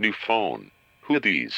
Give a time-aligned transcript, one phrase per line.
[0.00, 0.70] New phone.
[1.08, 1.56] Who these?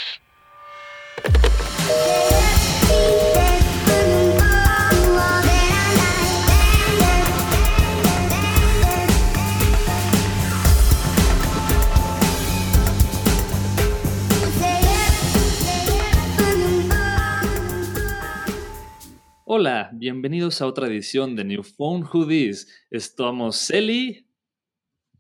[19.45, 22.67] Hola, bienvenidos a otra edición de New Phone Who This.
[22.91, 24.27] Estamos Celi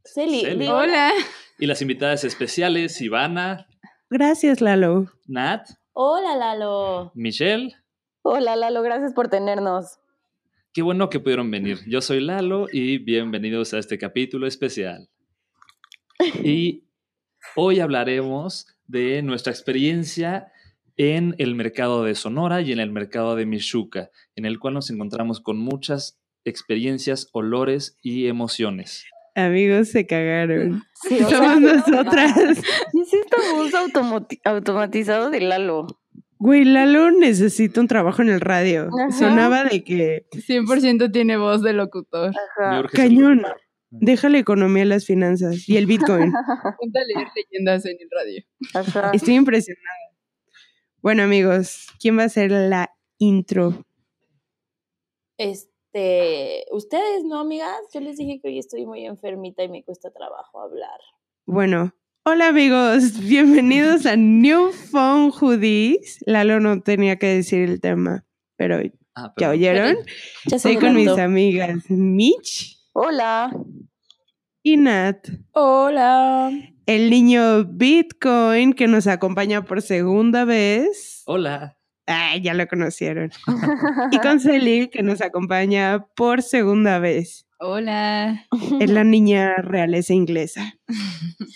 [0.02, 1.12] Celi, Hola.
[1.60, 3.66] Y las invitadas especiales Ivana,
[4.08, 5.06] Gracias, Lalo.
[5.28, 7.12] Nat, Hola, Lalo.
[7.14, 7.76] Michelle.
[8.22, 9.98] Hola Lalo, gracias por tenernos.
[10.72, 11.78] Qué bueno que pudieron venir.
[11.86, 15.08] Yo soy Lalo y bienvenidos a este capítulo especial.
[16.42, 16.84] Y
[17.56, 20.52] hoy hablaremos de nuestra experiencia
[20.96, 24.90] en el mercado de Sonora y en el mercado de Michuca, en el cual nos
[24.90, 29.04] encontramos con muchas experiencias, olores y emociones.
[29.34, 30.82] Amigos, se cagaron.
[31.08, 32.36] Sí, o sea, Somos nosotras.
[32.38, 35.86] es esta voz automati- automatizado de Lalo.
[36.38, 38.88] Güey, Lalo necesita un trabajo en el radio.
[38.88, 39.10] Ajá.
[39.10, 42.32] Sonaba de que 100% tiene voz de locutor.
[42.58, 42.86] Ajá.
[42.92, 43.38] Cañón.
[43.38, 43.60] locutor.
[43.90, 46.32] deja la economía a las finanzas y el Bitcoin.
[46.32, 48.44] Ponte a leer leyendas en el radio.
[48.74, 49.10] Ajá.
[49.14, 49.86] Estoy impresionada.
[51.02, 53.86] Bueno, amigos, ¿quién va a hacer la intro?
[55.38, 57.78] Este, ustedes, ¿no, amigas?
[57.92, 60.98] Yo les dije que hoy estoy muy enfermita y me cuesta trabajo hablar.
[61.46, 66.18] Bueno, hola amigos, bienvenidos a New Phone Hoodies.
[66.26, 68.24] Lalo no tenía que decir el tema,
[68.56, 68.80] pero
[69.16, 69.96] Ah, ¿ya oyeron?
[70.46, 73.50] Ya Estoy con mis amigas Mitch Hola.
[74.62, 75.26] y Nat.
[75.52, 76.50] Hola.
[76.86, 81.22] el niño Bitcoin que nos acompaña por segunda vez.
[81.26, 81.76] Hola.
[82.10, 83.30] Ay, ya lo conocieron.
[84.10, 87.46] Y con Celi que nos acompaña por segunda vez.
[87.58, 88.46] Hola.
[88.80, 90.74] Es la niña realeza inglesa.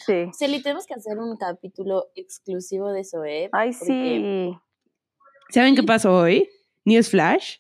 [0.07, 0.27] Sí.
[0.39, 3.49] Celi, tenemos que hacer un capítulo exclusivo de eso, ¿eh?
[3.53, 4.59] Ay, Porque sí.
[5.49, 6.49] ¿Saben qué pasó hoy?
[6.85, 7.57] News Flash.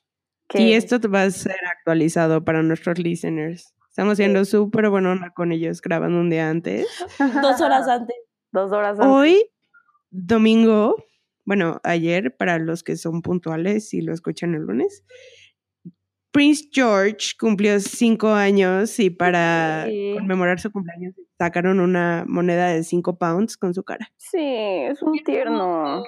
[0.49, 0.63] ¿Qué?
[0.63, 3.75] Y esto va a ser actualizado para nuestros listeners.
[3.89, 6.87] Estamos siendo súper buena onda con ellos grabando un día antes.
[7.19, 8.17] Dos horas antes.
[8.53, 9.07] Dos horas antes.
[9.07, 9.51] Hoy,
[10.11, 10.97] domingo,
[11.44, 15.05] bueno, ayer, para los que son puntuales y lo escuchan el lunes,
[16.32, 20.15] Prince George cumplió cinco años y para Sí.
[20.19, 24.10] conmemorar su cumpleaños sacaron una moneda de cinco pounds con su cara.
[24.16, 26.03] Sí, es un tierno.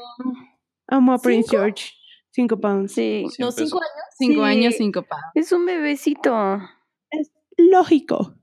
[0.89, 1.63] Amo a Prince ¿Cinco?
[1.63, 1.93] George.
[2.31, 2.93] Cinco pounds.
[2.93, 3.25] Sí.
[3.39, 4.05] No, cinco años.
[4.19, 4.41] Cinco Sí.
[4.51, 5.25] años, cinco pounds.
[5.35, 6.61] Es un bebecito.
[7.11, 8.35] Es lógico.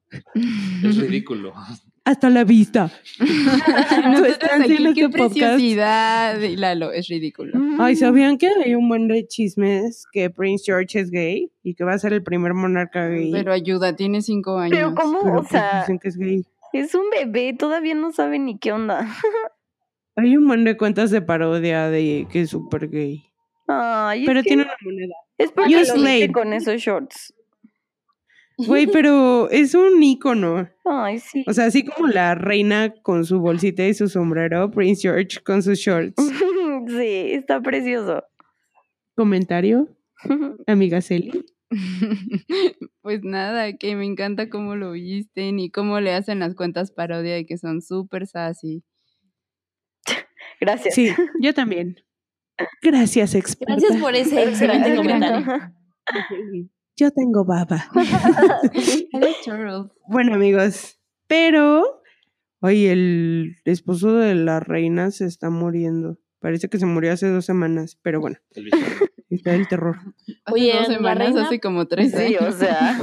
[0.84, 1.54] Es ridículo.
[2.06, 2.92] Hasta la vista.
[3.20, 5.34] Nosotros estancia en aquí, qué este podcast.
[5.56, 6.40] preciosidad.
[6.42, 7.54] Y Lalo, es ridículo.
[7.80, 11.84] Ay, ¿sabían que hay un buen de chismes que Prince George es gay y que
[11.86, 13.32] va a ser el primer monarca gay?
[13.32, 14.76] Pero ayuda, tiene cinco años.
[14.78, 15.22] Pero ¿cómo?
[15.22, 16.46] Pero o pues sea, dicen que es gay.
[16.74, 19.08] es un bebé, todavía no sabe ni qué onda.
[20.16, 23.24] Hay un montón de cuentas de parodia de que es súper gay.
[23.68, 25.16] Ay, es Pero que tiene una moneda.
[25.38, 27.34] es porque You lo con esos shorts.
[28.68, 30.70] Güey, pero es un ícono.
[30.86, 31.44] Ay, sí.
[31.48, 35.64] O sea, así como la reina con su bolsita y su sombrero, Prince George con
[35.64, 36.16] sus shorts.
[36.88, 38.24] sí, está precioso.
[39.16, 39.90] Comentario,
[40.68, 41.46] amiga Celi.
[43.02, 47.40] pues nada, que me encanta cómo lo visten y cómo le hacen las cuentas parodia
[47.40, 48.84] y que son súper sassy.
[50.60, 50.96] Gracias.
[50.96, 51.10] Sí,
[51.42, 51.98] yo también.
[52.82, 53.76] Gracias, experta.
[53.76, 55.46] Gracias por ese excelente comentario.
[56.96, 57.86] Yo tengo baba.
[60.08, 62.02] Bueno, amigos, pero
[62.62, 66.18] hoy el esposo de la reina se está muriendo.
[66.40, 68.38] Parece que se murió hace dos semanas, pero bueno,
[69.30, 69.98] está el terror.
[70.46, 72.56] Hace Oye, dos la semanas, reina- hace como tres Sí, años.
[72.56, 73.00] o sea.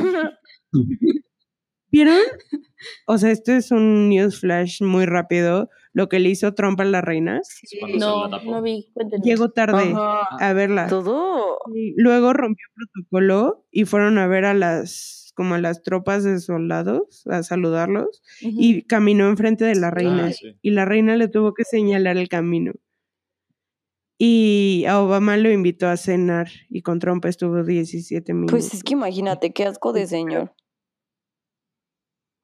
[1.93, 2.19] ¿Vieron?
[3.07, 5.71] O sea, esto es un news flash muy rápido.
[5.93, 7.39] Lo que le hizo Trump a la reina.
[7.39, 8.93] Es cuando se No, no vi.
[9.25, 10.21] Llegó tarde Ajá.
[10.39, 10.87] a verla.
[10.87, 11.59] Todo.
[11.75, 16.39] Y Luego rompió protocolo y fueron a ver a las como a las tropas de
[16.39, 20.59] soldados a saludarlos y caminó enfrente de la reina Ah, sí.
[20.61, 22.73] y la reina le tuvo que señalar el camino.
[24.19, 28.53] Y a Obama lo invitó a cenar y con Trump estuvo 17 minutos.
[28.53, 30.53] Pues es que imagínate qué asco de señor.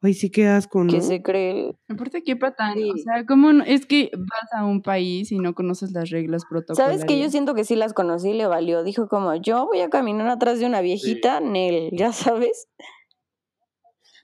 [0.02, 0.92] Ay, sí que asco, ¿no?
[0.92, 1.74] Que se cree.
[1.88, 2.78] Aparte, qué patán.
[2.78, 3.02] O Sí.
[3.02, 3.64] sea, ¿cómo no?
[3.64, 7.00] Es que vas a un país y no conoces las reglas protocolarias.
[7.00, 8.84] ¿Sabes que Yo siento que sí las conocí y le valió.
[8.84, 12.68] Dijo como, yo voy a caminar atrás de una viejita, Nel, ya sabes.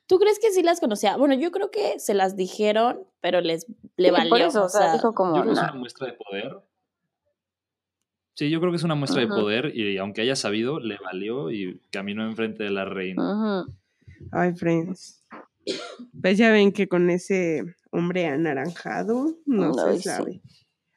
[0.07, 1.17] ¿Tú crees que sí las conocía?
[1.17, 3.67] Bueno, yo creo que se las dijeron, pero les
[3.97, 4.31] le Sí, valió.
[4.31, 6.13] Por eso, o o sea, sea, dijo como, Yo creo que es una muestra de
[6.13, 6.61] poder.
[8.35, 9.35] Sí, yo creo que es una muestra Ajá.
[9.35, 13.65] de poder y aunque haya sabido, le valió y caminó enfrente de la reina.
[14.33, 15.22] Ay, friends.
[16.21, 20.09] Pues ya ven que con ese hombre anaranjado no Ay, se sí.
[20.09, 20.43] sabe.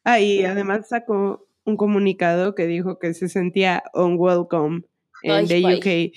[0.04, 4.84] Ah, y además sacó un comunicado que dijo que se sentía unwelcome
[5.24, 5.78] en the bye.
[5.78, 6.16] UK.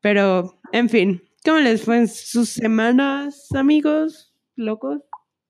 [0.00, 5.02] Pero, en fin, ¿cómo les fue en sus semanas, amigos locos?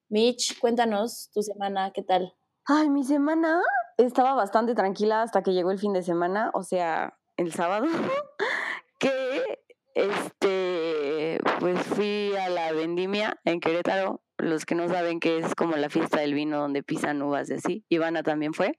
[0.09, 2.35] Mitch, cuéntanos tu semana, ¿qué tal?
[2.65, 3.61] Ay, mi semana
[3.97, 7.87] estaba bastante tranquila hasta que llegó el fin de semana, o sea, el sábado,
[8.99, 9.61] que
[9.95, 14.23] este, pues fui a la vendimia en Querétaro.
[14.39, 17.55] Los que no saben que es como la fiesta del vino donde pisan uvas y
[17.55, 17.85] así.
[17.89, 18.79] Ivana también fue.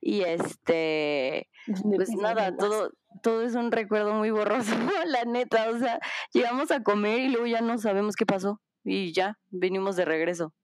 [0.00, 1.50] Y este,
[1.96, 2.92] pues nada, todo,
[3.24, 4.76] todo es un recuerdo muy borroso,
[5.08, 5.68] la neta.
[5.70, 5.98] O sea,
[6.32, 8.60] llegamos a comer y luego ya no sabemos qué pasó.
[8.84, 10.54] Y ya, venimos de regreso.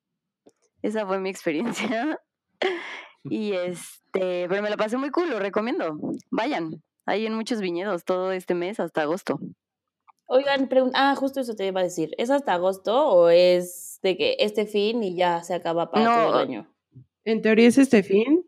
[0.82, 2.20] Esa fue mi experiencia.
[3.23, 5.94] Y este, pero me la pasé muy cool, lo recomiendo.
[6.31, 9.38] Vayan, hay en muchos viñedos todo este mes hasta agosto.
[10.32, 12.14] Oigan, pregun- ah, justo eso te iba a decir.
[12.16, 16.28] ¿Es hasta agosto o es de que este fin y ya se acaba para todo
[16.40, 16.72] el año?
[17.24, 18.46] En teoría es este fin,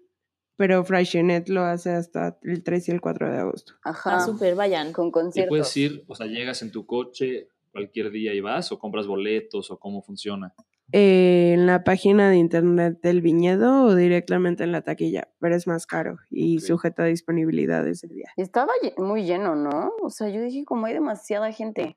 [0.55, 3.73] pero Freixenet lo hace hasta el 3 y el 4 de agosto.
[3.83, 4.19] Ajá.
[4.19, 4.93] Ah, súper, vayan.
[4.93, 5.49] Con Y conciertos.
[5.49, 9.71] puedes ir, o sea, llegas en tu coche cualquier día y vas, o compras boletos,
[9.73, 10.55] o cómo funciona.
[10.95, 15.67] Eh, en la página de internet del viñedo o directamente en la taquilla, pero es
[15.67, 16.65] más caro y Ok.
[16.65, 18.29] sujeto a disponibilidad ese día.
[18.37, 19.93] Estaba muy lleno, ¿no?
[20.03, 21.97] O sea, yo dije como hay demasiada gente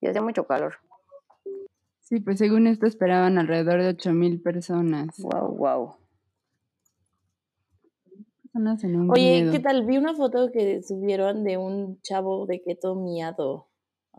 [0.00, 0.76] y hacía mucho calor.
[2.00, 5.18] Sí, pues según esto esperaban alrededor de 8000 personas.
[5.18, 5.94] Wow, wow.
[8.42, 9.52] Personas en un Oye, viñedo.
[9.52, 9.86] ¿qué tal?
[9.86, 13.68] Vi una foto que subieron de un chavo de todo miado.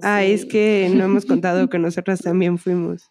[0.01, 3.10] Ah, es que no hemos contado que nosotras también fuimos.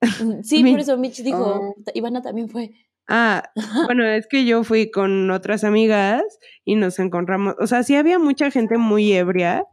[0.42, 1.74] Sí, por eso Mitch dijo, Oh.
[1.94, 2.70] Ivana también fue.
[3.08, 3.50] Ah,
[3.84, 6.22] bueno, es que yo fui con otras amigas
[6.64, 9.64] y nos encontramos, o sea, sí había mucha gente muy ebria,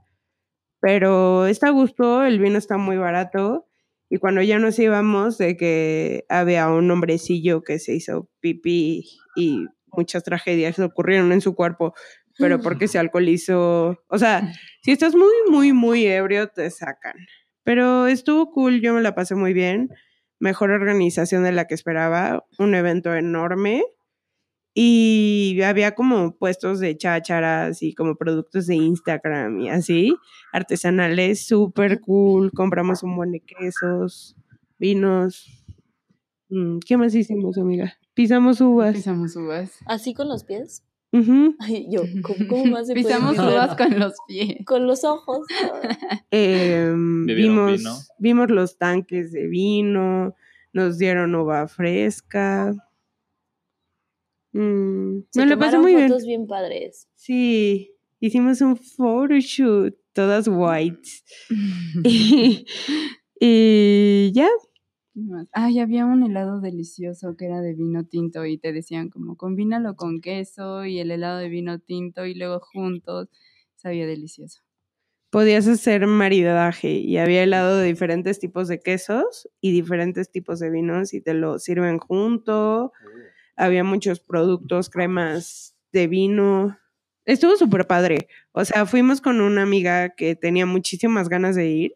[0.79, 3.65] pero está a gusto, el vino está muy barato
[4.07, 9.03] y cuando ya nos íbamos de que había un hombrecillo que se hizo pipí
[9.35, 11.95] y muchas tragedias ocurrieron en su cuerpo,
[12.37, 14.53] pero porque se alcoholizó, o sea,
[14.83, 17.15] si estás muy, muy, muy ebrio te sacan.
[17.63, 19.89] Pero estuvo cool, yo me la pasé muy bien
[20.43, 23.81] mejor organización de la que esperaba, un evento enorme
[24.73, 30.13] y había como puestos de chácharas y como productos de Instagram y así,
[30.51, 34.35] artesanales, súper cool, compramos un buen de quesos,
[34.77, 35.65] vinos.
[36.49, 37.93] Mm, ¿Qué más hicimos, amiga?
[38.13, 38.93] Pisamos uvas.
[38.93, 39.71] Pisamos uvas.
[39.85, 40.83] ¿Así con los pies?
[41.59, 43.53] Ay, yo, ¿cómo, cómo más se puede Pisamos pisar?
[43.53, 44.65] uvas con los pies.
[44.65, 45.45] Con los ojos.
[46.31, 47.95] ¿Bebieron vimos, vino?
[48.17, 50.35] vimos los tanques de vino,
[50.73, 52.73] nos dieron uva fresca.
[54.53, 56.09] Mm, Se me la pasé muy bien.
[56.09, 57.07] fotos bien padres.
[57.15, 61.23] Sí, hicimos un photoshoot, todas whites.
[62.03, 62.65] y,
[63.39, 64.47] y ya,
[65.13, 65.47] ¿Qué más?
[65.53, 69.95] Ay, había un helado delicioso que era de vino tinto y te decían como combínalo
[69.95, 73.27] con queso y el helado de vino tinto y luego juntos.
[73.75, 74.61] Sabía delicioso.
[75.29, 80.69] podías hacer maridaje y había helado de diferentes tipos de quesos y diferentes tipos de
[80.69, 82.91] vinos y te lo sirven junto.
[83.55, 86.77] Había muchos productos, cremas de vino.
[87.25, 88.27] Estuvo súper padre.
[88.53, 91.95] O sea, fuimos con una amiga que tenía muchísimas ganas de ir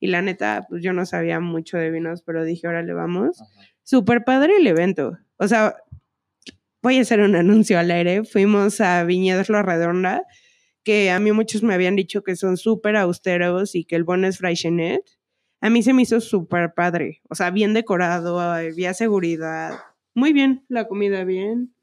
[0.00, 3.40] y la neta, pues yo no sabía mucho de vinos, pero dije, órale, vamos.
[3.40, 3.50] Ajá.
[3.82, 5.16] Súper padre el evento.
[5.38, 5.76] O sea,
[6.82, 8.24] voy a hacer un anuncio al aire.
[8.24, 10.24] Fuimos a Viñedos La Redonda,
[10.84, 14.24] que a mí muchos me habían dicho que son súper austeros y que el bon
[14.26, 15.02] es Freixenet.
[15.60, 17.22] A mí se me hizo súper padre.
[17.30, 19.72] O sea, bien decorado, había seguridad.
[20.14, 21.74] Muy bien, la comida bien.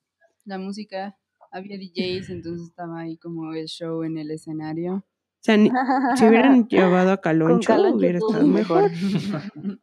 [0.45, 1.17] La música,
[1.51, 5.03] había DJs, entonces estaba ahí como el show en el escenario.
[5.45, 5.69] O sea, ni-
[6.15, 8.89] si hubieran llevado a Caloncho, Caloncho hubiera estado mejor.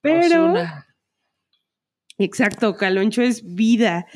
[0.00, 0.86] Pero, Ozuna.
[2.18, 4.06] exacto, Caloncho es vida.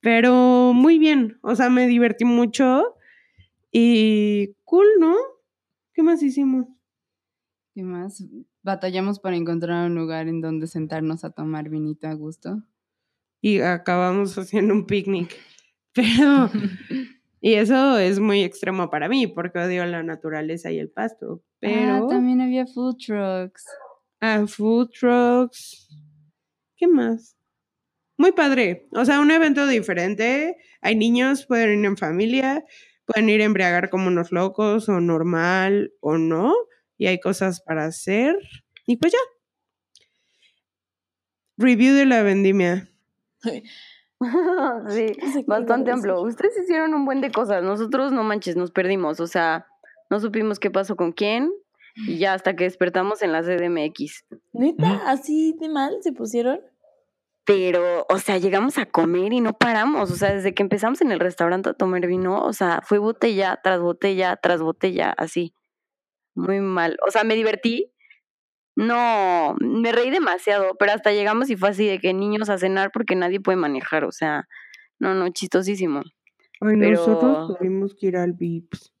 [0.00, 1.38] Pero muy bien.
[1.42, 2.96] O sea, me divertí mucho.
[3.70, 5.14] Y cool, ¿no?
[5.92, 6.66] ¿Qué más hicimos?
[7.74, 8.24] ¿Qué más?
[8.62, 12.62] Batallamos para encontrar un lugar en donde sentarnos a tomar vinito a gusto.
[13.42, 15.34] y acabamos haciendo un picnic.
[15.92, 16.50] Pero,
[17.40, 21.42] y eso es muy extremo para mí, porque odio la naturaleza y el pasto.
[21.58, 23.64] Pero, Ah, también había food trucks.
[24.20, 25.88] ah, food trucks.
[26.76, 27.36] ¿Qué más?
[28.16, 28.86] Muy padre.
[28.92, 30.56] O sea, un evento diferente.
[30.82, 32.64] Hay niños, pueden ir en familia,
[33.06, 36.54] pueden ir a embriagar como unos locos, o normal, o no.
[36.98, 38.36] Y hay cosas para hacer.
[38.86, 39.18] Y pues ya.
[41.56, 42.88] Review de la vendimia.
[44.88, 45.12] sí,
[45.46, 46.20] bastante amplio.
[46.20, 47.62] Ustedes hicieron un buen de cosas.
[47.62, 49.20] Nosotros no manches, nos perdimos.
[49.20, 49.66] O sea,
[50.10, 51.50] no supimos qué pasó con quién.
[51.96, 54.26] Y ya hasta que despertamos en la CDMX.
[54.52, 55.02] ¿Neta?
[55.06, 56.60] ¿Así de mal se pusieron?
[57.44, 60.10] Pero, o sea, llegamos a comer y no paramos.
[60.10, 63.58] O sea, desde que empezamos en el restaurante a tomar vino, o sea, fue botella
[63.62, 65.54] tras botella tras botella, así.
[66.34, 66.96] Muy mal.
[67.06, 67.92] O sea, me divertí.
[68.80, 72.90] No, me reí demasiado, pero hasta llegamos y fue así de que niños a cenar
[72.92, 74.04] porque nadie puede manejar.
[74.04, 74.48] O sea,
[74.98, 76.00] no, no, chistosísimo.
[76.62, 78.94] Ay, Pero- nosotros tuvimos que ir al VIPS.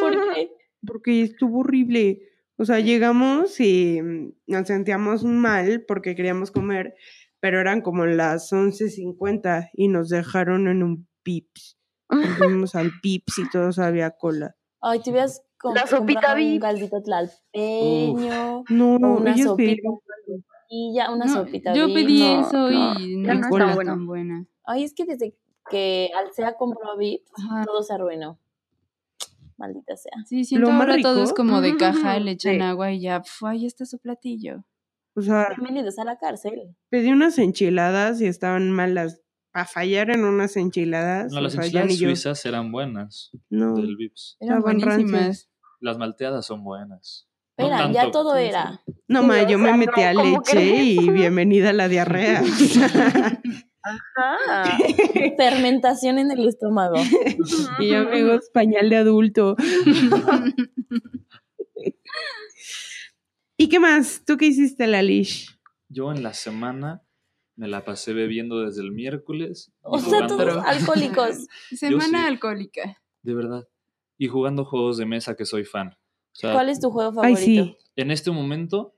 [0.00, 0.50] ¿Por qué?
[0.84, 2.22] Porque estuvo horrible.
[2.56, 6.94] O sea, llegamos y mm, nos sentíamos mal porque queríamos comer,
[7.38, 11.78] pero eran como las 11.50 y nos dejaron en un Pips.
[12.10, 14.56] Nos Fuimos al Pips y todos había cola.
[14.80, 20.00] Ay, te hubieras com- La sopita un caldito tlalpeño, No, o una sopita pidieron-
[20.68, 23.40] y ya una No, sopita yo pedí no, eso no, y no no
[23.74, 24.46] está tan buena.
[24.64, 25.36] Ay, es que desde
[25.70, 27.64] que Alcea compró Ajá.
[27.64, 28.38] todo se arruinó.
[29.58, 30.12] Maldita sea.
[30.26, 32.60] Sí, siento ahora todo es como de caja, le echan Sí.
[32.60, 34.64] agua y ya, pf, ahí está su platillo.
[35.14, 36.74] O sea, Bienvenidos a la cárcel.
[36.88, 39.20] pedí unas enchiladas y estaban malas.
[39.54, 41.30] A fallar en unas enchiladas.
[41.30, 44.38] No, las enchiladas suizas eran buenas No, del Vips.
[44.40, 45.50] Eran Estaban buenísimas.
[45.82, 47.28] Las malteadas son buenas.
[47.58, 48.80] No Eran, ya todo era.
[49.08, 52.42] no, ma, o yo me metí no, a ¿cómo leche y bienvenida a la diarrea.
[53.84, 54.78] Ah,
[55.36, 56.94] Fermentación en el estómago.
[57.80, 59.56] y yo, amigos, pañal de adulto.
[63.56, 64.22] ¿Y qué más?
[64.24, 65.58] ¿Tú qué hiciste, Lalish?
[65.88, 67.02] Yo en la semana
[67.56, 69.72] me la pasé bebiendo desde el miércoles.
[69.80, 71.48] O sea, todos alcohólicos.
[71.74, 72.26] Semana sí.
[72.28, 73.02] alcohólica.
[73.22, 73.66] De verdad.
[74.22, 75.88] Y jugando juegos de mesa que soy fan.
[75.88, 77.64] O sea, ¿Cuál es tu juego Ay, favorito?
[77.64, 77.76] sí.
[77.96, 78.94] en este momento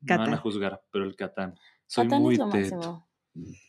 [0.00, 0.40] me van a Catán.
[0.42, 1.54] juzgar, pero el Catán.
[1.86, 2.74] Soy Catán muy es lo teto.
[2.76, 3.06] máximo.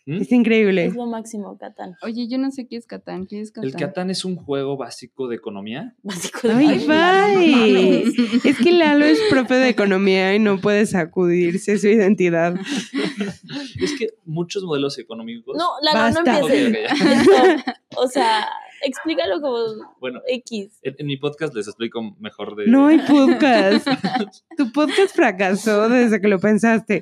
[0.05, 0.21] ¿Mm?
[0.21, 0.85] Es increíble.
[0.85, 1.95] Es lo máximo, Catán.
[2.01, 3.27] Oye, yo no sé qué es Catán.
[3.27, 3.69] ¿Qué es Catán?
[3.69, 5.93] El Catán es un juego básico de economía.
[6.03, 7.35] Básico de Ay, Catán.
[7.35, 8.03] bye.
[8.49, 12.55] Es que Lalo es profe de economía y no puede sacudirse su identidad.
[13.79, 15.55] Es que muchos modelos económicos.
[15.57, 16.39] No, Lalo, no Basta.
[16.39, 16.89] empieces.
[16.89, 17.15] Ya.
[17.21, 17.75] Stop.
[17.97, 18.47] O sea,
[18.83, 19.57] explícalo como
[19.99, 20.79] Bueno, X.
[20.81, 22.67] en, en mi podcast les explico mejor de.
[22.67, 23.87] No hay podcast.
[24.57, 27.01] Tu podcast fracasó desde que lo pensaste.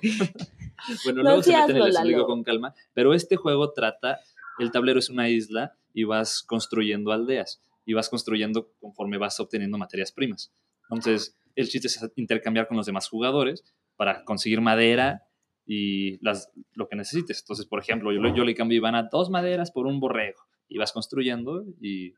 [1.04, 2.10] Bueno, No luego se meten y les Lalo.
[2.10, 2.74] explico con calma.
[2.94, 4.20] Pero este juego trata,
[4.60, 7.62] el tablero es una isla y vas construyendo aldeas.
[7.86, 10.52] Y vas construyendo conforme vas obteniendo materias primas.
[10.90, 13.64] Entonces, el chiste es intercambiar con los demás jugadores
[13.96, 15.24] para conseguir madera
[15.68, 17.42] y las, lo que necesites.
[17.42, 20.42] Entonces, por ejemplo, yo, le- yo le cambio Iván a dos maderas por un borrego.
[20.68, 22.14] Y vas construyendo y,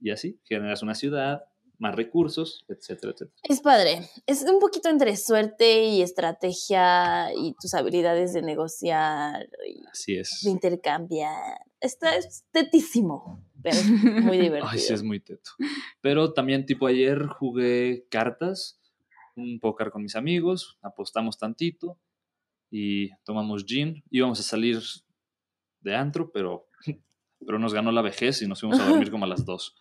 [0.00, 1.44] y así generas una ciudad,
[1.78, 3.38] más recursos, etcétera, etcétera.
[3.44, 4.08] Es padre.
[4.26, 10.40] Es un poquito entre suerte y estrategia y tus habilidades de negociar y Así es.
[10.42, 11.60] de intercambiar.
[11.80, 14.68] Está es tetísimo, pero es muy divertido.
[14.68, 15.52] Ay, sí, es muy teto.
[16.00, 18.80] Pero también, tipo, ayer jugué cartas,
[19.36, 21.96] un póker con mis amigos, apostamos tantito
[22.70, 24.02] y tomamos gin.
[24.10, 24.80] Íbamos a salir
[25.80, 26.67] de antro, pero,
[27.46, 29.76] pero nos ganó la vejez y nos fuimos a dormir como a las 2.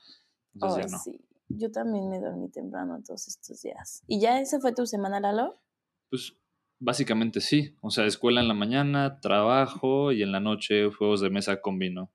[0.53, 1.03] Entonces ya no.
[1.03, 1.21] sí.
[1.49, 4.03] Yo también me dormí temprano todos estos días.
[4.07, 5.61] ¿Y ya esa fue tu semana, Lalo?
[6.09, 6.33] Pues
[6.79, 7.75] básicamente sí.
[7.81, 11.79] O sea, escuela en la mañana, trabajo y en la noche juegos de mesa con
[11.79, 12.11] vino.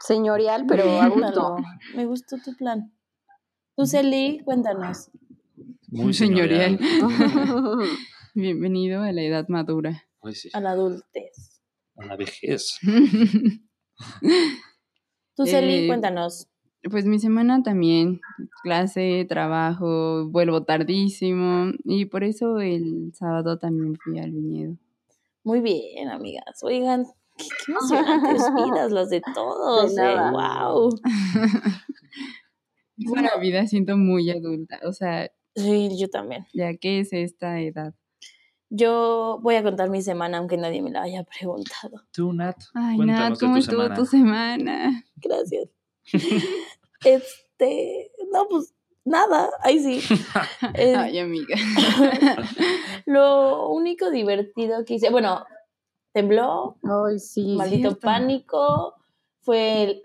[0.00, 1.56] Señorial, pero a gusto.
[1.94, 2.92] Me gustó tu plan.
[3.76, 5.10] Tú, Celi, cuéntanos.
[5.88, 6.78] Muy Señorial.
[6.78, 7.78] señorial.
[8.34, 10.04] Bienvenido a la edad madura.
[10.22, 10.48] Ay, sí.
[10.52, 11.62] A la adultez.
[11.96, 12.78] A la vejez.
[15.36, 16.48] Tú, Celi, Eh, cuéntanos.
[16.90, 18.20] Pues mi semana también,
[18.62, 24.76] clase, trabajo, vuelvo tardísimo y por eso el sábado también fui al viñedo.
[25.42, 26.62] Muy bien, amigas.
[26.62, 27.04] Oigan,
[27.36, 29.94] qué, qué emocionantes vidas las de todos.
[29.94, 30.88] De wow.
[32.96, 36.46] Es una vida siento muy adulta, o sea, Sí, yo también.
[36.54, 37.92] ya que es esta edad.
[38.70, 42.02] Yo voy a contar mi semana aunque nadie me la haya preguntado.
[42.12, 43.94] Tú, Nat, Ay, Nat, ¿cómo tu estuvo semana.
[43.94, 45.04] tu semana?
[45.16, 45.68] Gracias.
[47.04, 50.14] este, no, pues nada, ahí sí.
[50.74, 51.56] Eh, Ay, amiga.
[53.06, 55.44] lo único divertido que hice, bueno,
[56.12, 57.54] tembló, Ay, sí.
[57.56, 58.00] maldito cierto.
[58.00, 58.94] pánico.
[59.40, 60.02] Fue el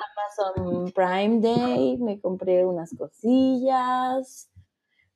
[0.56, 4.50] Amazon Prime Day, me compré unas cosillas.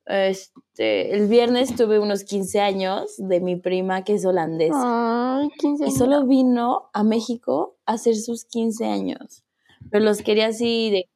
[0.09, 5.39] Este, el viernes tuve unos 15 años de mi prima que es holandesa.
[5.39, 5.97] Ay, 15 Y años.
[5.97, 9.43] solo vino a México a hacer sus 15 años.
[9.91, 11.09] Pero los quería así de,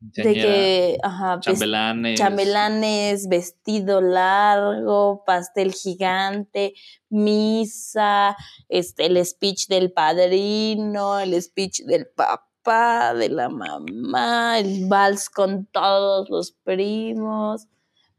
[0.00, 2.18] de que, ajá, chambelanes.
[2.18, 6.74] chambelanes, vestido largo, pastel gigante,
[7.08, 8.36] misa,
[8.68, 15.30] este, el speech del padrino, el speech del papá, papá, de la mamá, el vals
[15.30, 17.68] con todos los primos.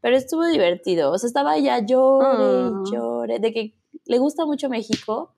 [0.00, 1.12] Pero estuvo divertido.
[1.12, 3.74] O sea, estaba ya llore, y llore, de que
[4.04, 5.34] le gusta mucho México,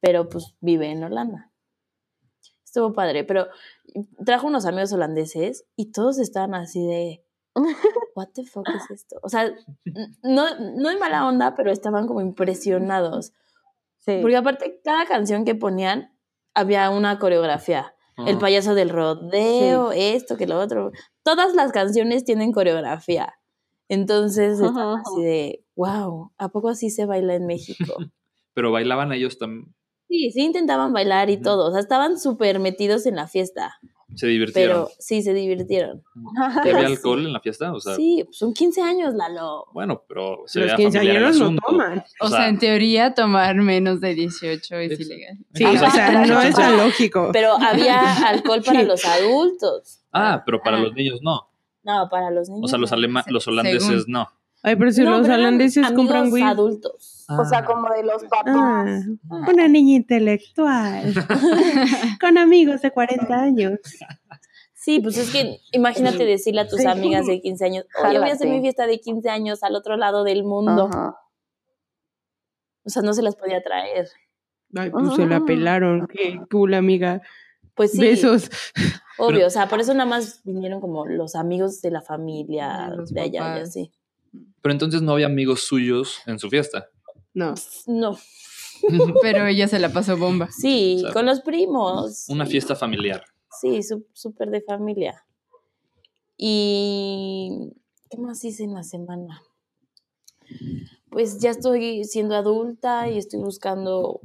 [0.00, 1.52] pero pues vive en Holanda.
[2.64, 3.48] Estuvo padre, pero
[4.24, 7.24] trajo unos amigos holandeses y todos estaban así de,
[8.14, 9.18] what the fuck es esto?
[9.22, 9.52] O sea,
[10.22, 13.32] no, no en mala onda, pero estaban como impresionados.
[13.98, 14.18] Sí.
[14.22, 16.16] Porque aparte, cada canción que ponían
[16.54, 17.94] había una coreografía.
[18.26, 20.92] El payaso del rodeo, esto, que lo otro.
[21.22, 23.34] Todas las canciones tienen coreografía.
[23.88, 24.60] Entonces,
[25.04, 27.94] así de, wow, ¿a poco así se baila en México?
[28.54, 29.74] Pero bailaban ellos también.
[30.08, 31.68] Sí, sí intentaban bailar y todo.
[31.68, 33.78] O sea, estaban súper metidos en la fiesta.
[34.16, 34.84] Se divirtieron.
[34.84, 36.02] Pero sí, se divirtieron.
[36.64, 37.72] ¿Y había alcohol en la fiesta?
[37.72, 39.66] O sea, sí, pues son 15 años, Lalo.
[39.72, 42.04] bueno, pero se Los quinceañeros no toman.
[42.20, 45.38] O, sea, en teoría tomar menos de 18 es Es- ilegal.
[45.54, 45.86] Sí, Ajá.
[45.86, 47.30] o sea, no es tan lógico.
[47.32, 48.86] Pero había alcohol para Sí.
[48.86, 50.00] los adultos.
[50.12, 50.80] Ah, pero para Ah.
[50.80, 51.48] los niños no.
[51.82, 52.64] No, para los niños.
[52.64, 54.04] O sea, los, alema- los holandeses Según.
[54.08, 54.28] no.
[54.62, 56.44] Ay, pero si No, los holandeses compran weed.
[56.44, 57.24] adultos.
[57.30, 57.64] O sea, Ah.
[57.64, 59.04] como de los papás.
[59.30, 61.14] Ah, una niña intelectual.
[62.20, 63.78] con amigos de 40 años.
[64.74, 66.86] Sí, pues es que imagínate decirle a tus Sí.
[66.86, 69.96] amigas de 15 años, oye, voy a hacer mi fiesta de 15 años al otro
[69.96, 70.88] lado del mundo.
[70.92, 71.16] Ajá.
[72.84, 74.08] O sea, no se las podía traer.
[74.74, 76.06] Ay, pues se la pelaron.
[76.06, 77.20] Qué cool, amiga.
[77.74, 78.50] Pues sí, Besos.
[79.18, 79.36] obvio.
[79.36, 82.96] Pero- o sea, por eso nada más vinieron como los amigos de la familia De
[82.96, 83.68] los de allá y papás.
[83.68, 83.92] así.
[84.62, 86.88] Pero entonces no había amigos suyos en su fiesta.
[87.34, 87.54] No.
[87.86, 88.18] No,
[89.22, 90.48] Pero ella se la pasó bomba.
[90.50, 92.24] sí, O sea, con los primos.
[92.28, 92.52] Una Sí.
[92.52, 93.24] fiesta familiar.
[93.60, 95.24] Sí, sú- súper de familia.
[96.36, 97.72] Y
[98.10, 99.42] ¿qué más hice en la semana?
[101.10, 104.20] Pues ya estoy siendo adulta y estoy buscando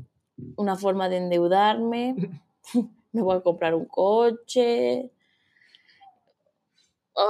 [0.55, 2.15] una forma de endeudarme.
[3.11, 5.11] Me voy a comprar un coche.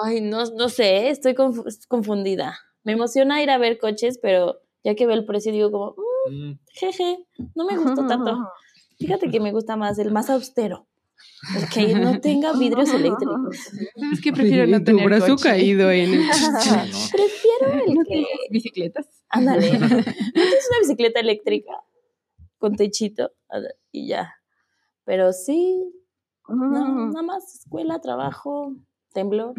[0.03, 2.57] Ay, no, no sé, estoy confu- confundida.
[2.85, 6.51] Me emociona ir a ver coches, pero ya que veo el precio digo como, "Mm,
[6.51, 8.35] Mm, jeje, no me gustó tanto.
[8.97, 10.87] Fíjate que me gusta más el más austero.
[11.55, 13.57] El que no tenga vidrios eléctricos.
[14.11, 15.43] Es que prefiero Y no tu tener brazo coche.
[15.49, 16.19] caído en el...
[17.11, 18.25] Prefiero el ¿No que.
[18.49, 19.05] bicicletas?
[19.29, 19.71] Ándale.
[19.77, 21.73] ¿No tienes una bicicleta eléctrica?
[22.57, 23.31] Con techito.
[23.91, 24.33] Y ya.
[25.03, 25.83] Pero sí.
[26.47, 28.73] No, nada más escuela, trabajo,
[29.13, 29.53] temblor.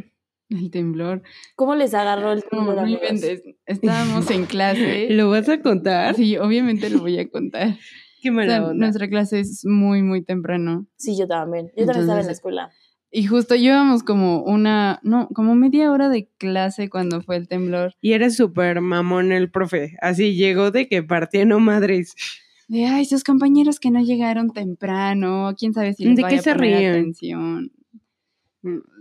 [0.49, 1.23] El temblor.
[1.57, 2.77] ¿Cómo les agarró el temblor?
[2.83, 3.43] no inventes.
[3.67, 5.09] Estábamos en clase.
[5.11, 6.15] ¿Lo vas a contar?
[6.15, 7.77] Sí, obviamente lo voy a contar.
[8.23, 8.75] Qué O mala sea, onda.
[8.75, 10.87] nuestra clase es muy, muy temprano.
[10.97, 11.67] Sí, yo también.
[11.77, 12.71] Yo también estaba en la escuela.
[13.11, 17.95] Y justo llevamos como una, no, como media hora de clase cuando fue el temblor.
[18.01, 19.97] Y eres súper mamón el profe.
[20.03, 22.15] Así llegó de que partiendo madres.
[22.69, 26.43] De, ay, sus compañeros que no llegaron temprano, quién sabe si les ¿De vaya qué
[26.43, 26.91] se a poner ríen?
[26.91, 27.71] atención.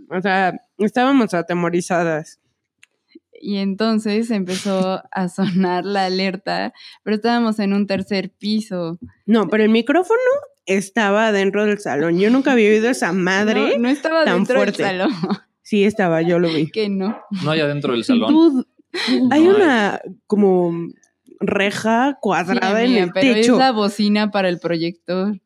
[0.08, 2.40] O sea, estábamos atemorizadas.
[3.38, 8.98] Y entonces empezó a sonar la alerta, pero estábamos en un tercer piso.
[9.26, 10.18] No, pero el micrófono
[10.64, 12.18] estaba dentro del salón.
[12.18, 13.76] Yo nunca había oído esa madre.
[13.76, 14.82] No, no estaba tan dentro fuerte.
[14.82, 15.12] del salón,
[15.62, 16.70] Sí, estaba, yo lo vi.
[16.70, 17.18] que no.
[17.44, 18.64] No hay adentro del salón.
[18.92, 19.48] Hay No hay.
[19.48, 20.72] una como
[21.40, 23.52] reja Sí, cuadrada en el pero techo.
[23.52, 25.38] es la bocina para el proyector.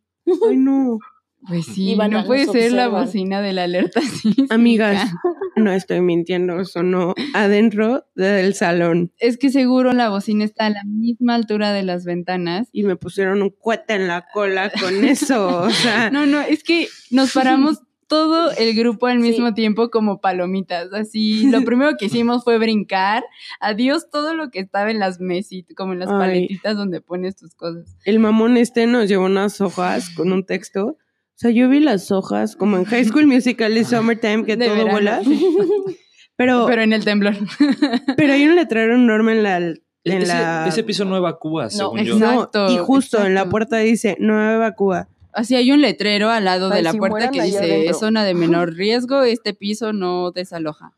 [0.49, 0.99] Ay, no.
[1.49, 4.55] Pues sí, no puede ser la bocina de la alerta sísmica.
[4.55, 5.11] Amigas,
[5.57, 9.13] no estoy mintiendo, sonó adentro del salón.
[9.19, 12.69] Es que seguro la bocina está a la misma altura de las ventanas.
[12.73, 15.63] Y me pusieron un cuete en la cola con eso.
[15.63, 19.55] O sea, No, no, es que nos paramos todo el grupo al mismo Sí.
[19.55, 20.93] tiempo como palomitas.
[20.93, 23.23] Así, lo primero que hicimos fue brincar.
[23.61, 26.19] Adiós todo lo que estaba en las mesitas, como en las Ay.
[26.19, 27.97] paletitas donde pones tus cosas.
[28.05, 30.99] el mamón este nos llevó unas hojas con un texto.
[31.41, 34.67] O sea, yo vi las hojas como en High School Musical y Summertime que De
[34.67, 35.23] todo verano, vuela.
[36.37, 37.35] Pero, Pero en el temblor.
[38.17, 39.57] pero hay un letrero enorme en la...
[39.57, 40.67] En ese, la...
[40.69, 42.19] ese piso no evacúa, según yo.
[42.19, 45.09] No, y justo en la puerta dice, no evacúa.
[45.33, 48.75] Así hay un letrero al lado de la si puerta que dice zona de menor
[48.77, 50.95] riesgo, este piso no desaloja.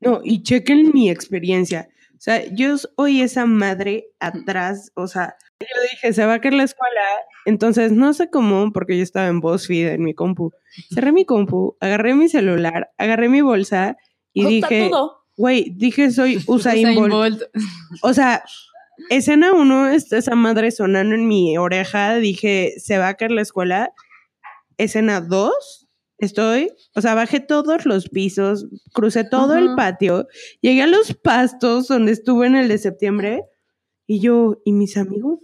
[0.00, 1.88] No, y chequen mi experiencia.
[2.12, 6.54] O sea, yo oí esa madre atrás, o sea, yo dije, se va a caer
[6.54, 7.00] la escuela.
[7.44, 10.52] Entonces, no sé cómo, porque yo estaba en BuzzFeed en mi compu.
[10.94, 13.96] Cerré mi compu, agarré mi celular, agarré mi bolsa
[14.32, 14.90] y dije,
[15.36, 17.12] güey, dije soy Usain, Usain Bolt.
[17.12, 17.42] Bolt.
[18.02, 18.42] O sea,
[19.10, 23.42] escena uno, está esa madre sonando en mi oreja, dije, se va a caer la
[23.42, 23.92] escuela.
[24.78, 30.28] Escena dos, estoy, o sea, bajé todos los pisos, crucé todo el patio,
[30.60, 33.44] llegué a los pastos donde estuve en el de septiembre
[34.06, 35.40] y yo, ¿y mis amigos?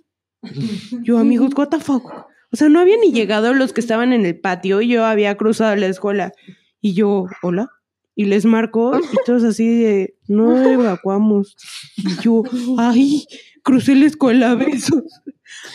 [1.03, 2.05] Yo, amigos, what the fuck?
[2.53, 5.37] O sea, no habían ni llegado los que estaban en el patio y yo había
[5.37, 6.33] cruzado la escuela.
[6.81, 7.71] Y yo, hola.
[8.15, 11.57] Y les marco y todos así de, no evacuamos.
[11.97, 12.43] Y yo,
[12.79, 13.27] ay,
[13.63, 15.05] crucé la escuela, besos.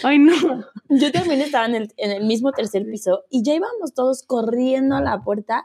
[0.03, 0.33] Ay, no.
[0.89, 4.95] Yo también estaba en el, en el mismo tercer piso y ya íbamos todos corriendo
[4.95, 5.63] a la puerta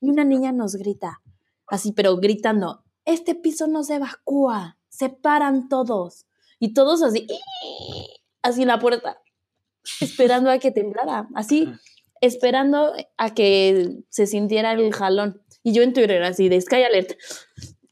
[0.00, 1.20] y una niña nos grita,
[1.66, 6.26] así, pero gritando, este piso no se evacúa, se paran todos.
[6.60, 7.26] Y todos así,
[8.42, 9.20] así en la puerta,
[10.00, 11.68] esperando a que temblara, así,
[12.20, 15.42] esperando a que se sintiera el jalón.
[15.62, 17.12] Y yo en Twitter así de Sky Alert.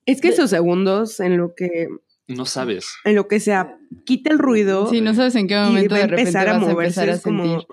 [0.06, 1.88] Es que esos segundos en lo que,
[2.28, 2.86] No sabes.
[3.04, 4.88] en lo que sea, quita el ruido.
[4.88, 7.00] Sí, no sabes en qué momento de repente empezar a vas a moverse.
[7.00, 7.66] empezar a es como.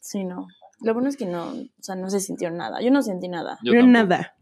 [0.00, 0.46] Sí, no.
[0.80, 2.80] Lo bueno es que no, o sea, no se sintió nada.
[2.80, 3.58] Yo no sentí nada.
[3.64, 4.36] Yo no nada.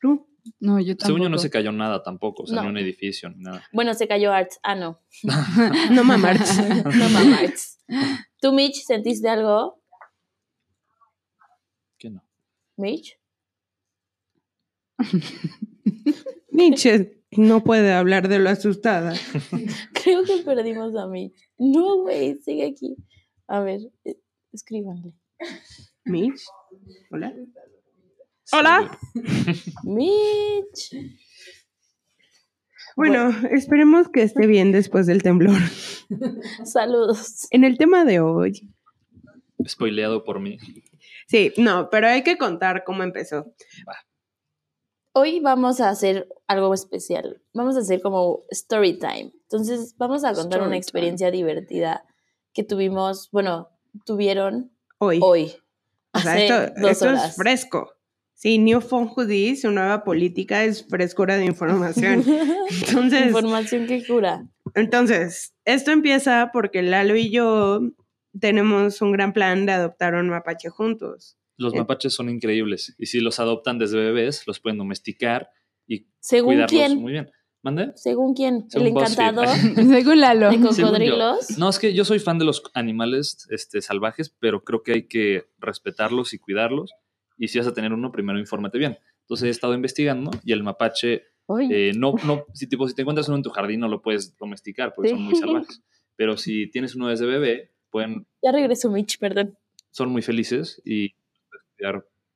[0.00, 0.28] ¿Tú?
[0.60, 1.06] No, yo tampoco.
[1.06, 2.62] Según yo no se cayó nada tampoco, o sea, No.
[2.62, 3.64] en un edificio ni nada.
[3.72, 4.58] Bueno, se cayó Arts.
[4.62, 5.00] Ah, no.
[5.92, 6.38] No mamar.
[6.84, 7.78] no mamá Arts.
[8.40, 9.82] ¿Tú, Mitch, sentiste algo?
[11.98, 12.22] ¿Qué no?
[12.76, 13.18] Mitch.
[16.50, 19.14] Nietzsche no puede hablar de lo asustada.
[19.92, 21.34] Creo que perdimos a Mitch.
[21.58, 22.96] No, güey, sigue aquí.
[23.46, 24.18] A ver, eh,
[24.52, 25.12] escríbanle.
[26.04, 26.42] Mitch.
[27.10, 27.32] Hola.
[28.52, 28.98] Hola.
[29.82, 30.94] Mitch.
[32.96, 35.58] Bueno, esperemos que esté bien después del temblor.
[36.64, 37.46] Saludos.
[37.50, 38.70] En el tema de hoy.
[39.66, 40.58] Spoileado por mí.
[41.26, 43.52] Sí, no, pero hay que contar cómo empezó.
[45.12, 47.42] Hoy vamos a hacer algo especial.
[47.52, 49.32] Vamos a hacer como story time.
[49.42, 52.04] Entonces, vamos a contar Story una experiencia divertida
[52.52, 53.70] que tuvimos, bueno,
[54.04, 55.18] tuvieron Hoy.
[55.22, 55.52] hoy.
[56.12, 57.30] o sea, hace esto, dos esto horas.
[57.30, 57.95] es fresco.
[58.38, 62.22] Sí, New Phone Hoodie, su nueva política es frescura de información.
[62.86, 64.46] Entonces, Información que cura.
[64.74, 67.80] entonces, esto empieza porque Lalo y yo
[68.38, 71.38] tenemos un gran plan de adoptar un mapache juntos.
[71.56, 71.78] Los Eh.
[71.78, 75.48] mapaches son increíbles y si los adoptan desde bebés, los pueden domesticar
[75.88, 77.30] y Según cuidarlos quién, muy bien.
[77.62, 77.92] ¿Mande?
[77.96, 80.50] según quién, Según el encantador Según Lalo.
[80.50, 80.84] de Según yo.
[80.84, 81.58] cocodrilos.
[81.58, 85.08] No, es que yo soy fan de los animales este, salvajes, pero creo que hay
[85.08, 86.92] que respetarlos y cuidarlos.
[87.38, 88.98] Y si vas a tener uno, primero infórmate bien.
[89.22, 91.24] Entonces he estado investigando y el mapache,
[91.70, 94.36] eh, no, no, si, tipo, si te encuentras uno en tu jardín, no lo puedes
[94.36, 95.40] domesticar porque son muy Sí.
[95.40, 95.82] salvajes.
[96.16, 99.56] Pero si tienes uno desde bebé, pueden, Ya regresó Mitch, perdón.
[99.90, 101.14] son muy felices y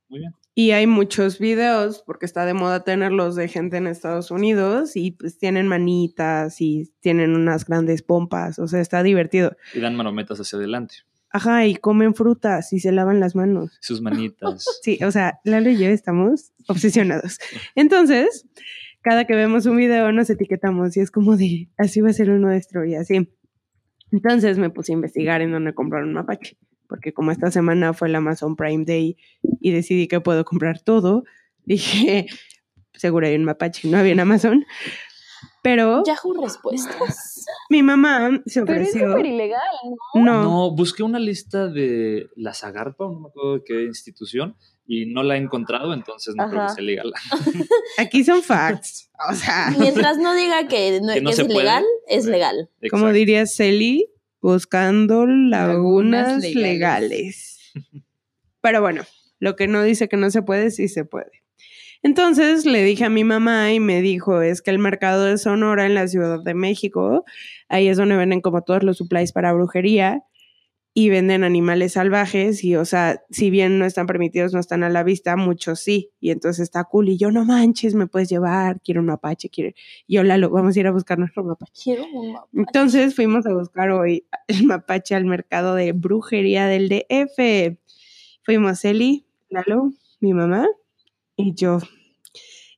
[0.09, 0.35] muy bien.
[0.55, 5.13] Y hay muchos videos, porque está de moda tenerlos de gente en Estados Unidos, y
[5.13, 9.57] pues tienen manitas y tienen unas grandes pompas, o sea, está divertido.
[9.75, 10.97] Y dan marometas hacia adelante.
[11.33, 13.79] Ajá, y comen frutas y se lavan las manos.
[13.81, 14.67] Sus manitas.
[14.83, 17.39] Sí, o sea, Lalo y yo estamos obsesionados.
[17.75, 18.47] Entonces,
[19.03, 22.29] cada que vemos un video nos etiquetamos y es como de, así va a ser
[22.29, 23.29] el nuestro y así.
[24.13, 28.09] Entonces me puse a investigar en dónde comprar un mapache, porque como esta semana fue
[28.09, 29.17] el Amazon Prime Day
[29.61, 31.25] y decidí que puedo comprar todo,
[31.65, 32.27] dije,
[32.95, 34.65] seguro hay un mapache, no había en Amazon.
[35.63, 37.45] Pero Yahoo respuestas.
[37.69, 39.11] mi mamá se pero es ofreció.
[39.11, 39.61] súper ilegal,
[40.15, 40.23] ¿no?
[40.25, 45.07] No, No, busqué una lista de la Zagarpa, no me acuerdo de qué institución, y
[45.07, 47.13] no la he encontrado, entonces no creo que sea legal.
[47.99, 49.11] aquí son facts.
[49.31, 51.55] O sea, Mientras no diga que, no, Que no que es puede.
[51.55, 52.71] ilegal, es legal.
[52.91, 54.07] como diría Celi,
[54.41, 57.59] buscando lagunas Lagunas legales.
[58.63, 59.03] Pero bueno,
[59.39, 61.31] lo que no dice que no se puede, sí se puede.
[62.03, 65.85] Entonces le dije a mi mamá y me dijo, es que el mercado de Sonora
[65.85, 67.25] en la Ciudad de México,
[67.69, 70.23] ahí es donde venden como todos los supplies para brujería
[70.95, 74.89] y venden animales salvajes y, o sea, si bien no están permitidos, no están a
[74.89, 76.11] la vista, muchos sí.
[76.21, 79.73] Y entonces está cool y yo, no manches, me puedes llevar, quiero un mapache, quiero...
[80.07, 81.83] Y yo, Lalo, vamos a ir a buscar nuestro mapache.
[81.85, 82.49] Quiero un mapa.
[82.55, 87.79] Entonces fuimos a buscar hoy el mapache al mercado de brujería del DF.
[88.43, 90.67] Fuimos Eli, Lalo, mi mamá
[91.41, 91.79] y yo.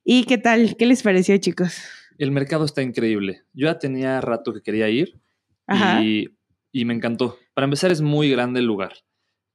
[0.03, 0.75] ¿Y qué tal?
[0.77, 1.77] ¿Qué les pareció, chicos?
[2.17, 3.43] El mercado está increíble.
[3.53, 5.19] Yo ya tenía rato que quería ir
[5.67, 6.03] Ajá.
[6.03, 6.29] y,
[6.71, 7.37] y me encantó.
[7.53, 8.93] Para empezar, es muy grande el lugar.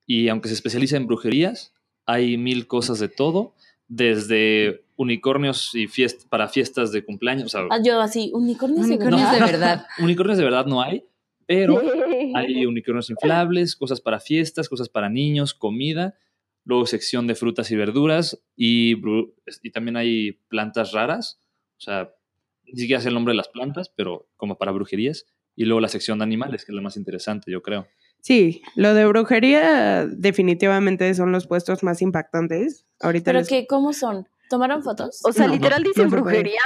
[0.06, 1.74] Y aunque se especializa en brujerías,
[2.06, 3.54] hay mil cosas de todo,
[3.88, 7.46] desde unicornios y fiest para fiestas de cumpleaños.
[7.46, 9.46] O sea, Ah, yo así, unicornios de Unicornios verdad.
[9.46, 9.86] de verdad.
[9.98, 11.04] unicornios de verdad no hay,
[11.46, 11.80] pero
[12.34, 16.14] hay unicornios inflables, cosas para fiestas, cosas para niños, comida,
[16.68, 18.94] luego sección de frutas y verduras y,
[19.62, 21.40] y también hay plantas raras,
[21.78, 22.10] o sea,
[22.66, 25.24] ni siquiera sé el nombre de las plantas, pero como para brujerías,
[25.56, 27.86] y luego la sección de animales, que es lo más interesante, yo creo.
[28.20, 32.84] Sí, lo de brujería definitivamente son los puestos más impactantes.
[33.00, 34.26] Ahorita Pero les- que, ¿cómo son?
[34.50, 35.20] ¿Tomaron fotos?
[35.24, 36.22] O sea, No, literal no, dice no se puede.
[36.42, 36.60] brujería.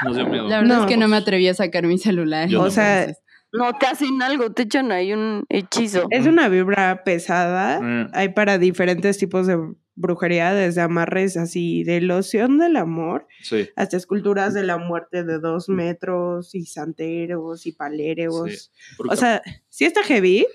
[0.48, 0.80] La verdad No.
[0.82, 2.48] es que no me atreví a sacar mi celular.
[2.48, 6.06] Yo o sea, entonces- No, te hacen algo, te echan ahí un hechizo.
[6.10, 7.80] Es una vibra pesada.
[7.82, 8.08] Mm.
[8.14, 9.58] Hay para diferentes tipos de
[9.94, 13.68] brujería, desde amarres así de loción del amor Sí.
[13.76, 18.50] hasta esculturas de la muerte de dos metros y santeros y paléreos.
[18.50, 19.02] sí.
[19.08, 20.46] O sea, sí está heavy,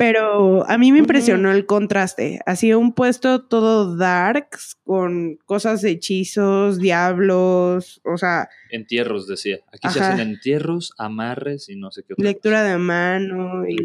[0.00, 2.40] pero a mí me impresionó el contraste.
[2.46, 9.58] Así un puesto todo darks con cosas de hechizos, diablos, o sea, entierros, decía.
[9.70, 10.14] Aquí se Ajá.
[10.14, 12.70] hacen entierros, amarres y no sé qué otra lectura cosa.
[12.72, 13.76] de mano y.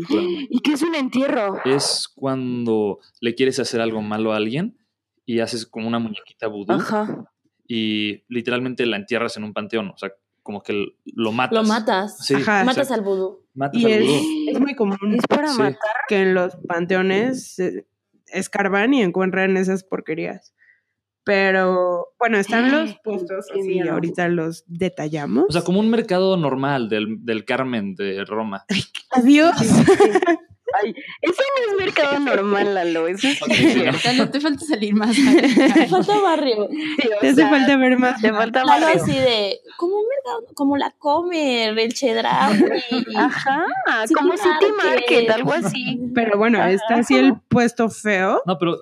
[0.49, 1.57] ¿Y qué es un entierro?
[1.65, 4.77] Es cuando le quieres hacer algo malo a alguien
[5.25, 7.25] y haces como una muñequita vudú Ajá.
[7.67, 9.89] y literalmente la entierras en un panteón.
[9.89, 10.11] O sea,
[10.43, 11.53] como que lo matas.
[11.57, 12.25] Lo matas.
[12.25, 12.63] Sí, Ajá.
[12.63, 13.41] Matas al vudú.
[13.53, 14.51] Matas y al es, vudú.
[14.51, 15.57] es muy común Es para Sí.
[15.59, 15.79] matar.
[16.07, 17.85] Que en los panteones eh,
[18.27, 20.53] escarban y encuentran esas porquerías.
[21.23, 23.93] Pero bueno, están los puestos miedo.
[23.93, 25.45] ahorita los detallamos.
[25.49, 28.65] O sea, como un mercado normal del, del Carmen de Roma.
[29.11, 29.55] Adiós.
[30.83, 33.07] Ay, eso no es mercado normal, Lalo.
[33.07, 34.05] Eso es.
[34.05, 35.15] Lalo, te falta salir más.
[35.15, 36.67] Te falta barrio.
[36.71, 38.21] Sí, Te hace sea, falta ver más.
[38.21, 39.03] Te falta Algo barrio.
[39.03, 42.63] así de, como un mercado, como la comer, el chedraui.
[43.15, 43.65] Ajá,
[44.07, 44.75] City como City Market.
[44.85, 45.99] Market, algo así.
[46.13, 48.41] Pero bueno, está así el puesto feo.
[48.45, 48.77] No, pero,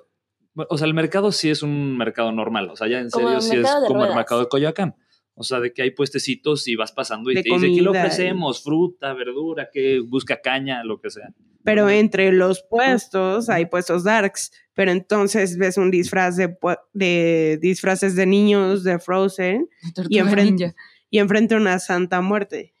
[0.56, 2.70] o sea, el mercado sí es un mercado normal.
[2.70, 4.96] O sea, ya en Como serio sí es como el mercado de Coyoacán.
[5.36, 7.86] O sea, de que hay puestecitos y vas pasando y De te dice, ¿qué le
[7.86, 8.02] comida.
[8.04, 8.62] ofrecemos?
[8.62, 11.28] Fruta, verdura, que busca caña, lo que sea.
[11.64, 14.52] Pero entre los puestos hay puestos darks.
[14.74, 16.56] Pero entonces ves un disfraz de,
[16.92, 20.74] de disfraces de niños de Frozen Tortuga enfrente-
[21.10, 22.74] y enfrente una santa muerte.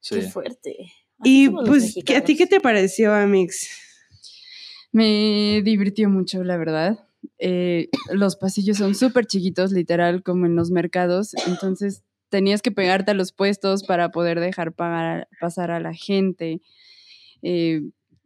[0.00, 0.16] Sí.
[0.16, 0.76] Qué fuerte.
[1.20, 3.68] Así Y pues, ¿qué- ¿a ti qué te pareció, Amix?
[4.92, 7.08] Me divirtió mucho, la verdad.
[7.38, 11.34] Eh, los pasillos son súper chiquitos, literal, como en los mercados.
[11.46, 16.60] Entonces tenías que pegarte a los puestos para poder dejar pagar- pasar a la gente.
[17.42, 17.82] Eh,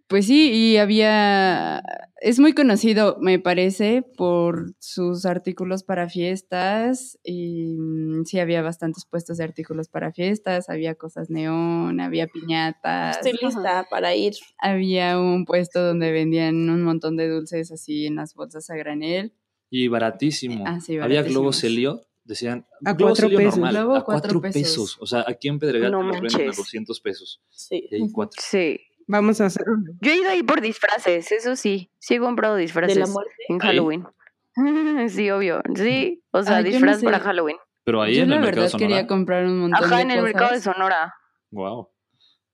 [0.09, 1.83] pues sí, y había.
[2.21, 7.19] Es muy conocido, me parece, por sus artículos para fiestas.
[7.23, 10.69] Y mm, sí, había bastantes puestos de artículos para fiestas.
[10.69, 13.19] Había cosas neón, había piñatas.
[13.19, 14.35] Estoy lista para ir.
[14.59, 19.33] Había un puesto donde vendían un montón de dulces así en las bolsas a granel.
[19.71, 20.65] Y baratísimo.
[20.67, 21.57] Ah, sí, Había Globo baratísimos.
[21.61, 22.67] Celio, decían.
[22.85, 23.59] A cuatro pesos.
[23.59, 24.63] normal, Globo, a cuatro cuatro pesos.
[24.63, 24.97] pesos.
[25.01, 26.57] O sea, aquí en Pedregal No te lo venden a manches.
[26.57, 27.43] 200 pesos.
[27.51, 27.87] Sí.
[27.91, 28.41] Y hay cuatro.
[28.43, 28.81] Sí.
[29.09, 29.93] Vamos a hacer uno.
[30.01, 31.91] Yo he ido ahí por disfraces, eso sí.
[31.99, 33.33] Sí he comprado disfraces De la muerte.
[33.49, 33.59] en.
[33.59, 34.07] Halloween.
[35.09, 35.63] sí, obvio.
[35.75, 37.05] Sí, o sea, Ay, yo no disfraz sé.
[37.05, 37.57] para Halloween.
[37.85, 38.89] Pero ahí Yo en la el mercado verdad Sonora.
[38.89, 41.15] quería comprar un montón Ajá, de en el mercado de Sonora.
[41.51, 41.89] Wow.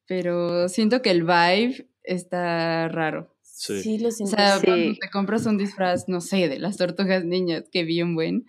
[0.07, 3.35] pero siento que el vibe está raro.
[3.43, 3.81] Sí.
[3.83, 4.37] Sí, lo O siento.
[4.37, 4.67] sea, Sí.
[4.67, 8.45] cuando te compras un disfraz, no sé, de las tortugas niñas, que bien buen,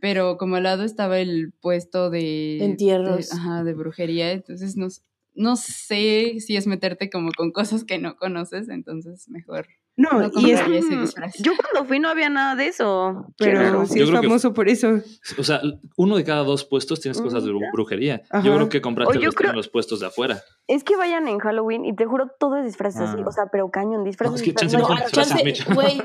[0.00, 2.58] pero como al lado estaba el puesto de...
[2.62, 3.30] Entierros.
[3.30, 5.00] de- ajá, de brujería, entonces no, s-
[5.34, 9.66] no sé si es meterte como con cosas que no conoces, entonces mejor
[9.96, 11.34] No, no y es, disfraz.
[11.38, 13.26] Yo cuando fui no había nada de eso.
[13.36, 13.84] Pero raro.
[13.86, 15.00] sí Yo es que- famoso por eso.
[15.38, 15.60] O sea,
[15.98, 18.22] uno de cada dos puestos tienes cosas de bru- brujería.
[18.30, 18.42] Ajá.
[18.42, 20.42] Yo creo que compraste yo los creo- en los puestos de afuera.
[20.66, 23.18] Es que vayan en Halloween y te juro, todo es disfraces así.
[23.20, 23.28] Ah.
[23.28, 24.30] O sea, pero cañón, disfraces.
[24.32, 24.70] No, es que disfraces,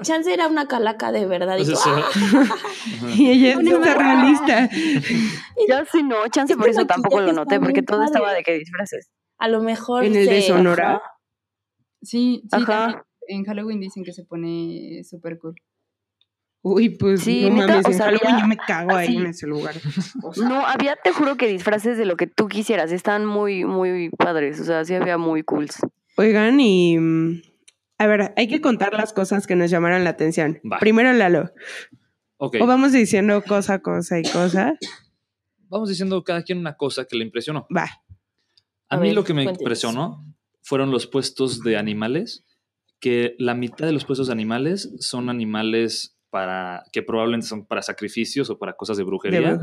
[0.01, 1.55] chance no era una calaca de verdad.
[1.57, 2.03] Y Pues eso- ¡ah!
[3.15, 4.69] Y ella es Una realista.
[5.69, 9.09] Ya sí, no, chance por eso tampoco lo noté, porque todo estaba de que disfraces.
[9.37, 10.95] A lo mejor En el de se- Sonora.
[10.95, 11.01] Ajá.
[12.01, 13.05] Sí, sí, Ajá.
[13.27, 15.55] en Halloween dicen que se pone súper cool.
[16.61, 19.17] Uy, pues Sí, no neta, mames, o en Halloween había yo me cago ahí así-
[19.17, 19.75] en ese lugar.
[20.23, 22.91] O sea, No, había, te juro que disfraces de lo que tú quisieras.
[22.91, 24.59] Están muy, muy padres.
[24.59, 25.77] O sea, sí había muy cools.
[26.17, 27.41] Oigan, y mm,
[27.99, 30.59] a ver, hay que contar las cosas que nos llamaron la atención.
[30.69, 30.79] Va.
[30.79, 31.51] Primero Lalo.
[32.37, 32.57] Ok.
[32.59, 34.73] O vamos diciendo cosa, cosa y cosa.
[35.69, 37.67] Vamos diciendo cada quien una cosa que le impresionó.
[37.75, 37.87] Va.
[38.89, 40.25] A, A mí ver, lo que me impresionó
[40.61, 42.45] fueron los puestos de animales,
[42.99, 47.81] que la mitad de los puestos de animales son animales para que probablemente son para
[47.81, 49.57] sacrificios o para cosas de De brujería,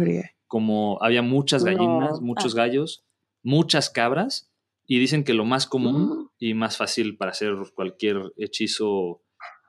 [0.46, 2.26] como había muchas gallinas, No.
[2.26, 2.58] muchos Ah.
[2.58, 3.04] gallos,
[3.42, 4.50] muchas cabras,
[4.86, 9.22] y dicen que lo más común y más fácil para hacer cualquier hechizo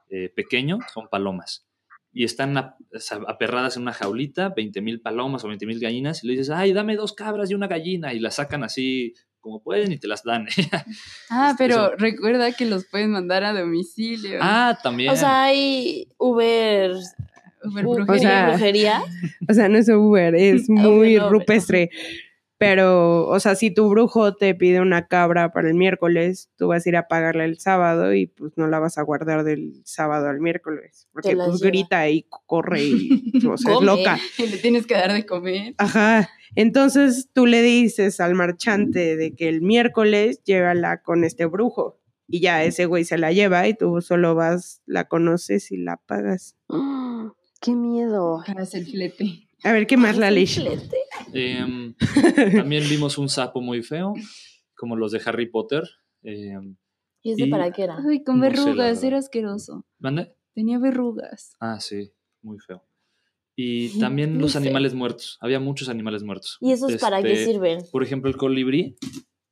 [0.10, 1.66] eh, pequeño son palomas.
[2.14, 2.76] Y están ap-
[3.28, 6.72] aperradas en una jaulita, 20 mil palomas o 20 mil gallinas, y le dices, ay,
[6.74, 9.14] dame dos cabras y una gallina, y las sacan así
[9.46, 10.48] como pueden y te las dan.
[11.30, 14.40] Ah, Este, pero eso- recuerda que los pueden mandar a domicilio.
[14.42, 15.12] ah, también.
[15.12, 16.94] O sea, hay Uber,
[17.64, 18.16] Uber u- brujería.
[18.16, 19.02] o sea, brujería.
[19.50, 21.92] O sea, no es Uber, es Uber, muy rupestre.
[22.58, 26.86] Pero, o sea, si tu brujo te pide una cabra para el miércoles, tú vas
[26.86, 30.30] a ir a pagarla el sábado y pues no la vas a guardar del sábado
[30.30, 31.08] al miércoles.
[31.12, 31.68] Porque pues lleva.
[31.70, 34.18] grita y corre y o sea, es loca.
[34.38, 35.76] Y le tienes que dar de comer.
[35.78, 36.30] Ajá.
[36.56, 42.00] Entonces tú le dices al marchante de que el miércoles llévala con este brujo.
[42.28, 45.98] Y ya ese güey se la lleva y tú solo vas, la conoces y la
[45.98, 46.56] pagas.
[46.70, 47.28] Mm,
[47.62, 48.42] ¡Qué miedo!
[48.46, 49.48] Pagas el flete.
[49.64, 50.62] A ver, ¿qué más, la leche?
[50.62, 50.98] Flete.
[51.34, 51.94] Em,
[52.56, 54.14] también vimos un sapo muy feo,
[54.76, 55.84] como los de Harry Potter.
[56.24, 56.78] Em,
[57.22, 57.98] ¿Y ese Y- para qué era?
[58.10, 59.86] Ay, con No verrugas, era asqueroso.
[60.00, 60.36] ¿Mande?
[60.54, 61.56] Tenía verrugas.
[61.60, 62.84] Ah, sí, muy feo.
[63.56, 65.38] Y también los animales muertos.
[65.40, 66.58] Había muchos animales muertos.
[66.60, 67.80] ¿Y esos para qué Este, sirven?
[67.92, 68.98] Por ejemplo, el colibrí.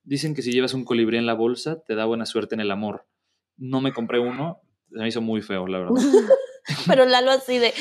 [0.04, 2.72] Dicen que si llevas un colibrí en la bolsa, te da buena suerte en el
[2.72, 3.08] amor.
[3.56, 4.60] No me compré uno,
[4.92, 5.96] se me hizo muy feo, la verdad.
[6.88, 7.74] Pero Lalo así de,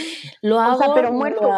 [0.43, 1.49] lo hago, O sea, pero muerto.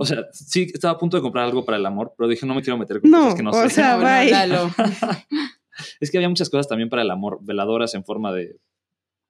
[0.00, 2.54] O sea, sí, estaba a punto de comprar algo para el amor, pero dije, no
[2.56, 3.70] me quiero meter con No, cosas que no o sé.
[3.70, 4.30] sea, No, no, bye.
[4.30, 4.70] Lalo.
[6.00, 8.56] Es que había muchas cosas también para el amor, veladoras en forma de...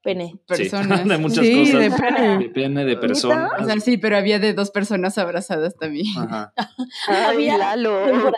[0.03, 0.33] Pene.
[0.33, 1.07] sí, Personas.
[1.09, 1.81] de muchas Sí, cosas.
[1.81, 2.39] de pene.
[2.39, 3.51] De pene, de personas.
[3.61, 6.07] O sea, sí, pero había de dos personas abrazadas también.
[6.19, 6.53] Ajá.
[7.09, 7.99] Ay, Había Lalo.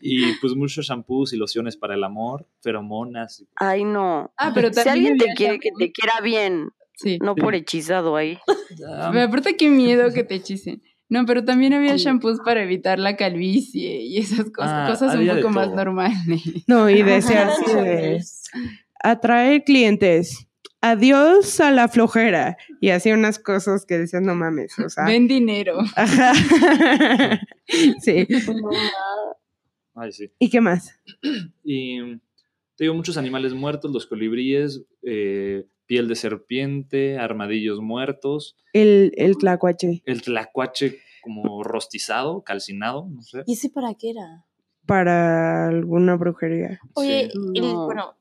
[0.00, 3.44] Y pues muchos shampoos y lociones para el amor, feromonas.
[3.56, 4.32] Ay, no.
[4.36, 7.18] Ah, pero Si alguien te quiere, que te quiera bien, Sí.
[7.22, 8.38] no por hechizado ahí.
[8.88, 10.82] Ah, Pero aparte, qué miedo que te hechicen.
[11.08, 15.26] No, pero también había shampoos para evitar la calvicie y esas cosas, Ah, cosas un
[15.28, 16.42] poco más normales.
[16.66, 17.34] No, y así
[17.74, 18.22] de.
[19.02, 20.46] Atraer clientes.
[20.80, 22.56] Adiós a la flojera.
[22.80, 24.76] Y hacía unas cosas que decían, no mames.
[24.80, 25.04] O sea.
[25.04, 25.78] Ven dinero.
[25.94, 26.32] Ajá.
[28.02, 28.26] sí.
[29.94, 30.30] Ay, sí.
[30.38, 30.98] ¿Y qué más?
[31.62, 32.16] Y
[32.76, 39.36] te digo, muchos animales muertos, los colibríes, eh, piel de serpiente, armadillos muertos, El, el
[39.36, 40.02] tlacuache.
[40.06, 43.42] el tlacuache como rostizado, calcinado, no sé.
[43.46, 44.44] ¿Y ese para qué era?
[44.86, 46.80] Para alguna brujería.
[46.94, 47.38] Oye, Sí.
[47.54, 47.84] y, No.
[47.84, 48.14] bueno,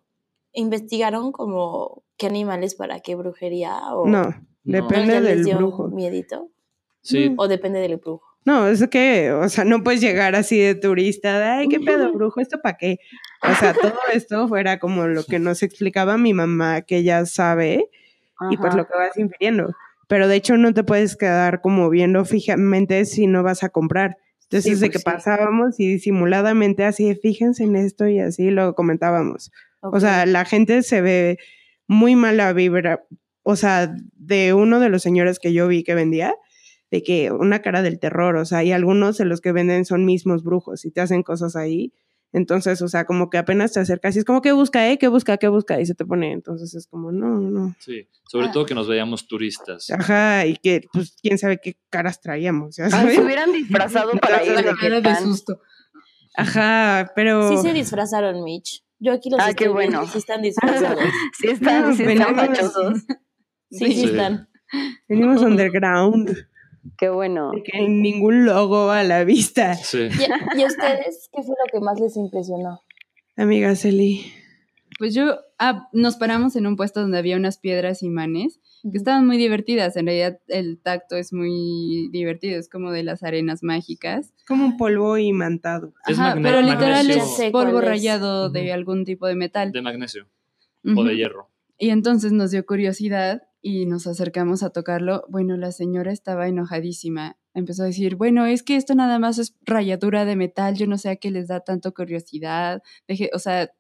[0.53, 3.79] ¿investigaron como qué animales para qué brujería?
[3.93, 4.35] O No, No.
[4.63, 5.87] depende ¿Ya les del brujo.
[5.89, 6.49] miedito?
[7.01, 8.23] Sí, ¿O depende del brujo?
[8.45, 12.11] No, es que, o sea, no puedes llegar así de turista, de, ay, qué pedo,
[12.11, 12.97] brujo, ¿esto para qué?
[13.43, 17.89] O sea, todo esto fuera como lo que nos explicaba mi mamá, que ella sabe,
[18.49, 19.73] y pues lo que vas infiriendo.
[20.07, 24.17] Pero de hecho no te puedes quedar como viendo fijamente si no vas a comprar.
[24.43, 25.05] Entonces, Sí, de pues que sí.
[25.05, 29.51] pasábamos y disimuladamente así, de, fíjense en esto y así lo comentábamos.
[29.81, 31.37] O sea, la gente se ve
[31.87, 33.03] muy mala vibra.
[33.43, 36.35] O sea, de uno de los señores que yo vi que vendía,
[36.91, 40.05] de que una cara del terror, o sea, y algunos de los que venden son
[40.05, 41.93] mismos brujos y te hacen cosas ahí.
[42.33, 44.97] Entonces, o sea, como que apenas te acercas y es como, ¿qué busca, eh?
[44.97, 45.81] ¿Qué busca, qué busca?
[45.81, 46.31] Y se te pone.
[46.31, 47.75] Entonces es como, no, no.
[47.79, 48.07] sí.
[48.29, 48.51] Sobre Ah.
[48.53, 49.89] todo que nos veíamos turistas.
[49.89, 53.15] Ajá, y que, pues, quién sabe qué caras traíamos, ya sabes.
[53.15, 55.59] se hubieran disfrazado para ir La de cara de susto.
[56.35, 57.49] Ajá, pero.
[57.49, 58.83] Sí se disfrazaron, Mitch.
[59.03, 60.11] Yo aquí los Ah, estoy qué viendo, bueno.
[60.11, 61.03] sí están disfrazados.
[61.37, 62.99] Sí están, No, sí están venimos- fachosos.
[63.71, 64.03] Sí, sí, Sí.
[64.05, 64.47] están.
[65.09, 66.33] Venimos underground,
[66.97, 67.51] Qué bueno.
[67.51, 69.73] de que ningún logo a la vista.
[69.75, 70.03] Sí.
[70.03, 72.79] ¿Y, y a ustedes qué fue lo que más les impresionó?
[73.35, 74.31] Amiga Celi.
[74.97, 79.25] Pues yo, ah, nos paramos en un puesto donde había unas piedras imanes que estaban
[79.27, 79.95] muy divertidas.
[79.97, 84.33] En realidad, el tacto es muy divertido, es como de las arenas mágicas.
[84.47, 85.93] Como un polvo imantado.
[86.07, 87.85] Es Ajá, magne- pero literal es polvo es.
[87.85, 89.71] rayado de algún tipo de metal.
[89.71, 90.27] De magnesio
[90.83, 91.49] o de hierro.
[91.77, 95.23] Y entonces nos dio curiosidad y nos acercamos a tocarlo.
[95.29, 97.37] Bueno, la señora estaba enojadísima.
[97.53, 100.97] Empezó a decir, bueno, es que esto nada más es rayadura de metal, yo no
[100.97, 102.81] sé a qué les da tanto curiosidad.
[103.07, 103.71] Deje, o sea,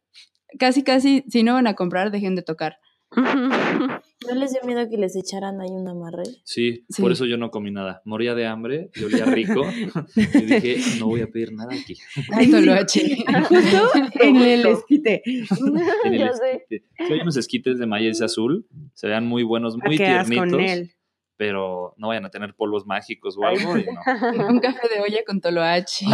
[0.59, 2.77] casi, casi, si no van a comprar, dejen de tocar.
[3.15, 6.23] ¿No les dio miedo que les echaran ahí un amarre?
[6.43, 7.01] Sí, Sí.
[7.01, 8.01] por eso yo no comí nada.
[8.05, 9.61] Moría de hambre y olía rico.
[10.15, 11.95] y dije, no voy a pedir nada aquí.
[12.39, 13.17] Esto lo eché.
[13.49, 13.89] Justo
[14.21, 15.21] en el esquite.
[15.25, 16.51] En el Ya sé.
[16.57, 16.85] esquite.
[16.97, 20.57] Sí, hay unos esquites de maíz azul, se vean muy buenos, muy ¿Qué haces tiernitos,
[20.57, 20.91] con él?
[21.37, 23.75] pero no vayan a tener polvos mágicos o algo.
[23.77, 23.99] y no.
[24.47, 26.05] Un café de olla con toloache.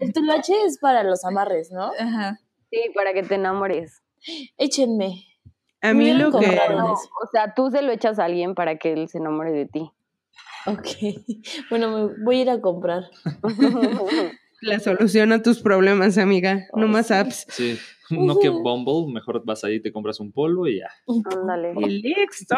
[0.00, 1.90] El tulache es para los amarres, ¿no?
[1.98, 2.40] Ajá.
[2.70, 4.02] Sí, para que te enamores.
[4.56, 5.24] Échenme.
[5.82, 6.46] A mí lo que...
[6.46, 6.78] comprado.
[6.78, 9.66] No, o sea, tú se lo echas a alguien para que él se enamore de
[9.66, 9.90] ti.
[10.66, 10.86] Ok.
[11.70, 13.04] Bueno, me voy a ir a comprar.
[14.62, 16.66] La solución a tus problemas, amiga.
[16.74, 17.14] No más sí.
[17.14, 17.46] apps.
[17.50, 17.78] Sí,
[18.10, 20.88] no que Bumble, mejor vas ahí, te compras un polvo y ya.
[21.30, 21.74] Ándale.
[21.76, 22.56] Y listo.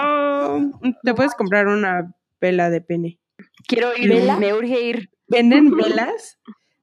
[1.03, 3.19] Te puedes comprar una vela de pene.
[3.67, 4.39] Quiero ir, ¿Vela?
[4.39, 5.11] me urge ir.
[5.27, 6.39] Venden velas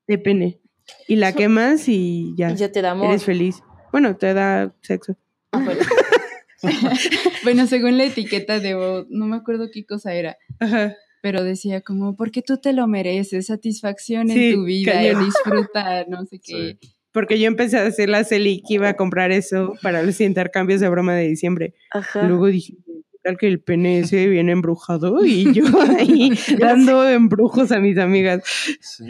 [0.07, 0.60] de pene.
[1.07, 2.51] Y la quemas y ya.
[2.51, 3.07] Y yo te da amor.
[3.07, 3.64] Eres feliz.
[3.91, 5.16] Bueno, te da sexo.
[5.51, 5.80] Ah, bueno.
[7.43, 8.74] Bueno, según la etiqueta de,
[9.10, 10.95] no me acuerdo qué cosa era, Ajá.
[11.22, 16.06] pero decía como, porque tú te lo mereces, satisfacción Sí, en tu vida, y disfruta,
[16.08, 16.78] no sé qué.
[16.82, 16.89] Sí.
[17.12, 20.82] Porque yo empecé a decirle a Celi que iba a comprar eso para los intercambios
[20.82, 21.74] de broma de diciembre.
[21.93, 22.24] Ajá.
[22.24, 25.64] Luego dije, ¿qué tal que el PNS viene embrujado y yo
[25.97, 28.43] ahí dando embrujos a mis amigas.
[28.82, 29.06] Sí.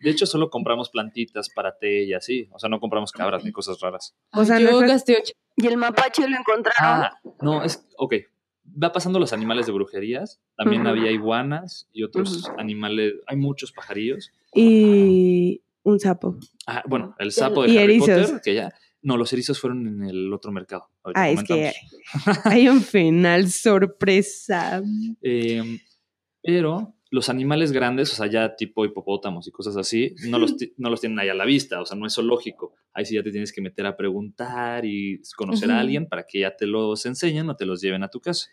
[0.00, 2.48] De hecho, solo compramos plantitas para té y así.
[2.52, 4.14] O sea, no compramos cabras ni cosas raras.
[4.32, 5.32] O sea, yo nuestra- gasté ocho.
[5.56, 6.74] Y el mapache lo encontraron.
[7.04, 7.86] Ah, no, es.
[7.96, 8.14] Ok.
[8.82, 10.40] Va pasando los animales de brujerías.
[10.56, 13.14] También había iguanas y otros animales.
[13.26, 14.32] Hay muchos pajarillos.
[14.54, 16.38] Y un sapo.
[16.66, 18.26] Ah, bueno, el sapo de Y Harry erizos.
[18.30, 18.72] Potter, que ya.
[19.02, 20.88] No, los erizos fueron en el otro mercado.
[21.02, 21.72] Ahorita Ah, es que
[22.44, 24.82] hay un final sorpresa.
[25.20, 25.78] Eh,
[26.42, 30.90] pero los animales grandes, o sea, ya tipo hipopótamos y cosas así, no los, no
[30.90, 32.74] los tienen ahí a la vista, o sea, no es zoológico.
[32.92, 36.40] Ahí sí ya te tienes que meter a preguntar y conocer a alguien para que
[36.40, 38.48] ya te los enseñen o te los lleven a tu casa.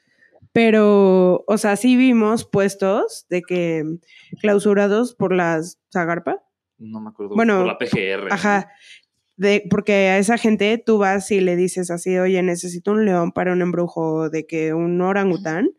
[0.53, 3.83] Pero, o sea, sí vimos puestos de que
[4.41, 6.43] clausurados por las Zagarpa.
[6.77, 7.35] No me acuerdo.
[7.35, 8.31] Bueno, por la PGR.
[8.31, 8.69] Ajá.
[9.37, 13.31] De, porque a esa gente tú vas y le dices así, oye, necesito un león
[13.31, 15.69] para un embrujo de que un orangután.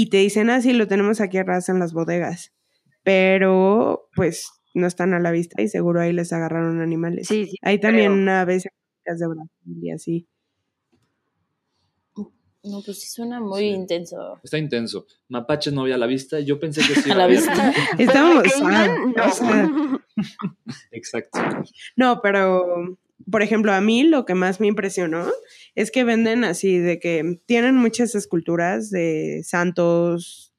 [0.00, 2.52] Y te dicen así, lo tenemos aquí a ras en las bodegas.
[3.02, 7.26] Pero, pues, no están a la vista y seguro ahí les agarraron animales.
[7.26, 7.56] Sí, sí.
[7.62, 10.28] Hay también aves de Brasil y así.
[12.62, 13.66] No, pues sí suena muy Sí.
[13.70, 14.38] intenso.
[14.44, 15.04] Está intenso.
[15.28, 16.38] Mapaches no había a la vista.
[16.38, 17.10] Yo pensé que sí.
[17.10, 17.38] A la había.
[17.40, 17.72] vista.
[17.98, 18.44] Estábamos...
[18.62, 18.96] Ah,
[19.26, 19.70] o sea.
[20.92, 21.40] Exacto.
[21.96, 22.96] No, pero,
[23.30, 25.26] por ejemplo, a mí lo que más me impresionó
[25.74, 30.54] es que venden así, de que tienen muchas esculturas de santos.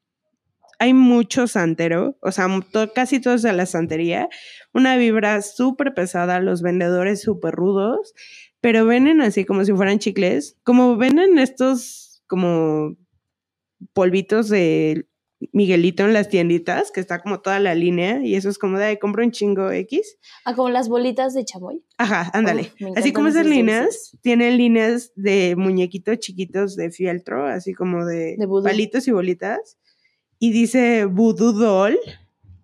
[0.78, 2.46] Hay mucho santero, o sea,
[2.94, 4.28] casi todos de la santería.
[4.72, 8.14] Una vibra súper pesada, los vendedores súper rudos,
[8.60, 10.56] pero venden así como si fueran chicles.
[10.62, 12.96] Como venden estos como
[13.92, 15.06] polvitos de
[15.52, 18.84] Miguelito en las tienditas, que está como toda la línea, y eso es como de,
[18.84, 20.18] "Ay, compro un chingo X.
[20.44, 21.82] Ah, como las bolitas de chamoy.
[21.96, 22.72] Ajá, ándale.
[22.94, 24.18] así como esas líneas, dulces.
[24.20, 29.78] tienen líneas de muñequitos chiquitos de fieltro, así como de, palitos y bolitas.
[30.38, 31.98] Y dice voodoo doll.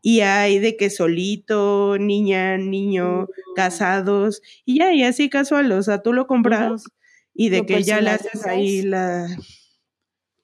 [0.02, 4.40] Y hay de que solito, niña, niño, casados.
[4.64, 5.72] Y ya, y así casual.
[5.72, 6.84] O sea, tú lo compras
[7.34, 9.26] y de Lo que ya le haces ahí la.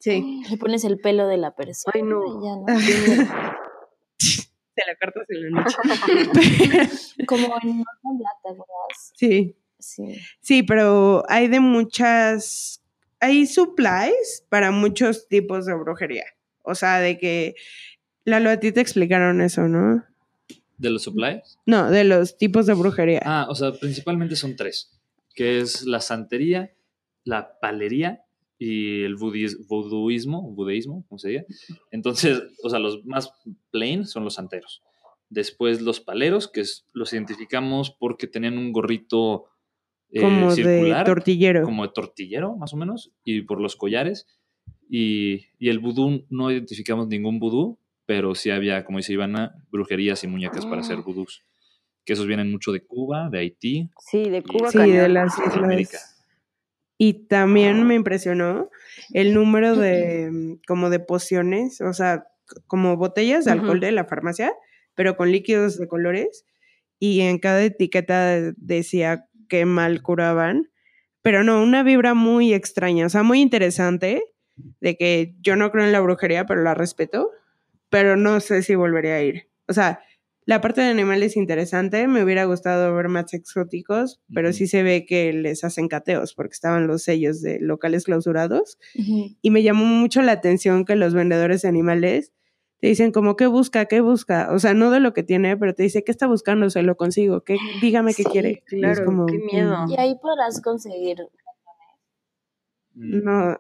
[0.02, 0.42] Sí.
[0.50, 1.92] Le pones el pelo de la persona.
[1.94, 2.22] Ay, no.
[2.26, 2.66] y ya, ¿no?
[4.74, 5.76] Te la cartas en la noche.
[7.26, 9.12] Como en ¿te acuerdas?
[9.14, 9.56] sí.
[9.78, 10.04] Sí.
[10.40, 12.80] Sí, pero hay de muchas,
[13.18, 16.24] hay supplies para muchos tipos de brujería.
[16.62, 17.56] O sea, de que,
[18.24, 20.04] Lalo, a ti te explicaron eso, ¿no?
[20.78, 21.58] ¿De los supplies?
[21.66, 23.22] No, de los tipos de brujería.
[23.24, 24.92] Ah, o sea, principalmente son tres,
[25.34, 26.72] que es la santería,
[27.24, 28.22] la palería
[28.64, 31.44] y el voodooismo, budeísmo, como se diga.
[31.90, 33.32] Entonces, o sea, los más
[33.70, 34.82] plain son los santeros.
[35.30, 39.46] Después los paleros, que es- los identificamos porque tenían un gorrito
[40.14, 41.62] eh, como de circular, tortillero.
[41.64, 44.26] como de tortillero, más o menos, y por los collares.
[44.90, 50.22] Y, y el vudú, no identificamos ningún vudú, pero sí había, como dice Ivana, brujerías
[50.22, 51.02] y muñecas para hacer Ah.
[51.06, 51.42] vudús.
[52.04, 53.88] Que esos vienen mucho de Cuba, de Haití.
[54.10, 54.96] Sí, de Cuba Sí, cañón.
[54.98, 56.11] de las islas.
[57.04, 58.70] Y también me impresionó
[59.12, 62.28] el número de mm, como de pociones, o sea,
[62.68, 64.54] como botellas de alcohol de la farmacia,
[64.94, 66.44] pero con líquidos de colores.
[67.00, 70.70] Y en cada etiqueta decía qué mal curaban.
[71.22, 74.22] Pero no, una vibra muy extraña, o sea, muy interesante,
[74.54, 77.32] de que yo no creo en la brujería, pero la respeto,
[77.90, 79.48] pero no sé si volvería a ir.
[79.66, 79.98] O sea,
[80.44, 84.82] la parte de animales es interesante, me hubiera gustado ver más exóticos, pero sí se
[84.82, 88.78] ve que les hacen cateos porque estaban los sellos de locales clausurados.
[88.94, 92.32] Y me llamó mucho la atención que los vendedores de animales
[92.80, 95.72] te dicen como qué busca, qué busca, o sea, no de lo que tiene, pero
[95.72, 98.50] te dice qué está buscando, se lo consigo, ¿Qué, dígame qué Sí, quiere.
[98.66, 99.86] Es claro, como, qué miedo.
[99.86, 101.18] mm, Y ahí podrás conseguir.
[102.94, 103.56] Mm, No,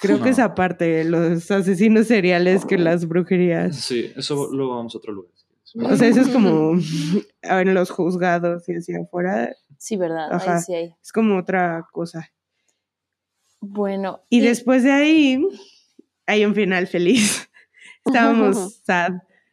[0.00, 3.76] creo que esa parte, los asesinos seriales que las brujerías.
[3.76, 5.32] Sí, eso luego vamos a otro lugar.
[5.74, 6.74] O sea, eso es como
[7.42, 10.32] en los juzgados y así afuera, Sí, ¿verdad?
[10.32, 10.56] Ajá.
[10.56, 10.94] Ahí sí hay.
[11.02, 12.30] es como otra cosa.
[13.60, 14.22] Bueno.
[14.30, 15.42] Y después de ahí
[16.26, 17.48] hay un final feliz.
[18.04, 19.12] Estábamos sad.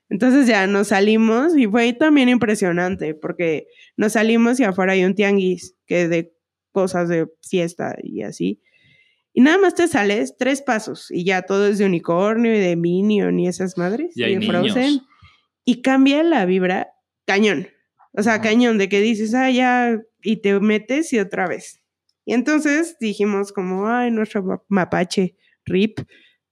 [0.09, 5.15] Entonces ya nos salimos y fue también impresionante porque nos salimos y afuera hay un
[5.15, 6.35] tianguis que de
[6.71, 8.61] cosas de fiesta y así.
[9.33, 12.75] Y nada más te sales tres pasos y ya todo es de unicornio y de
[12.75, 14.15] Minion y esas madres.
[14.15, 15.01] Y hay de niños.
[15.65, 16.93] Y cambia la vibra
[17.25, 17.67] cañón.
[18.13, 21.81] O sea, cañón de que dices, ah, ya, y te metes y otra vez.
[22.25, 25.35] Y entonces dijimos como, ay, nuestro ma- mapache,
[25.65, 25.99] RIP.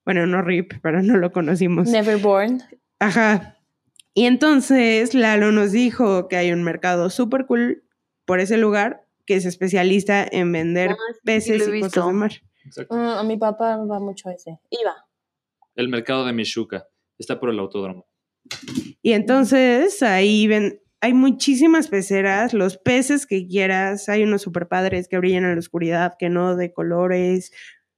[0.06, 1.88] Bueno, no RIP, pero no lo conocimos.
[1.90, 2.64] Neverborn.
[3.00, 3.58] Ajá.
[4.14, 7.84] Y entonces Lalo nos dijo que hay un mercado súper cool
[8.26, 12.32] por ese lugar que es especialista en vender Ah, sí, peces y cosas de mar.
[12.66, 12.96] Exacto.
[12.96, 14.60] Mm, a mi papá va mucho a ese.
[14.70, 15.06] Iba.
[15.76, 16.88] El mercado de Michuca.
[17.18, 18.08] Está por el autódromo.
[19.02, 25.08] Y entonces ahí ven, hay muchísimas peceras, los peces que quieras, hay unos super padres
[25.08, 27.52] que brillan en la oscuridad, que no, de colores,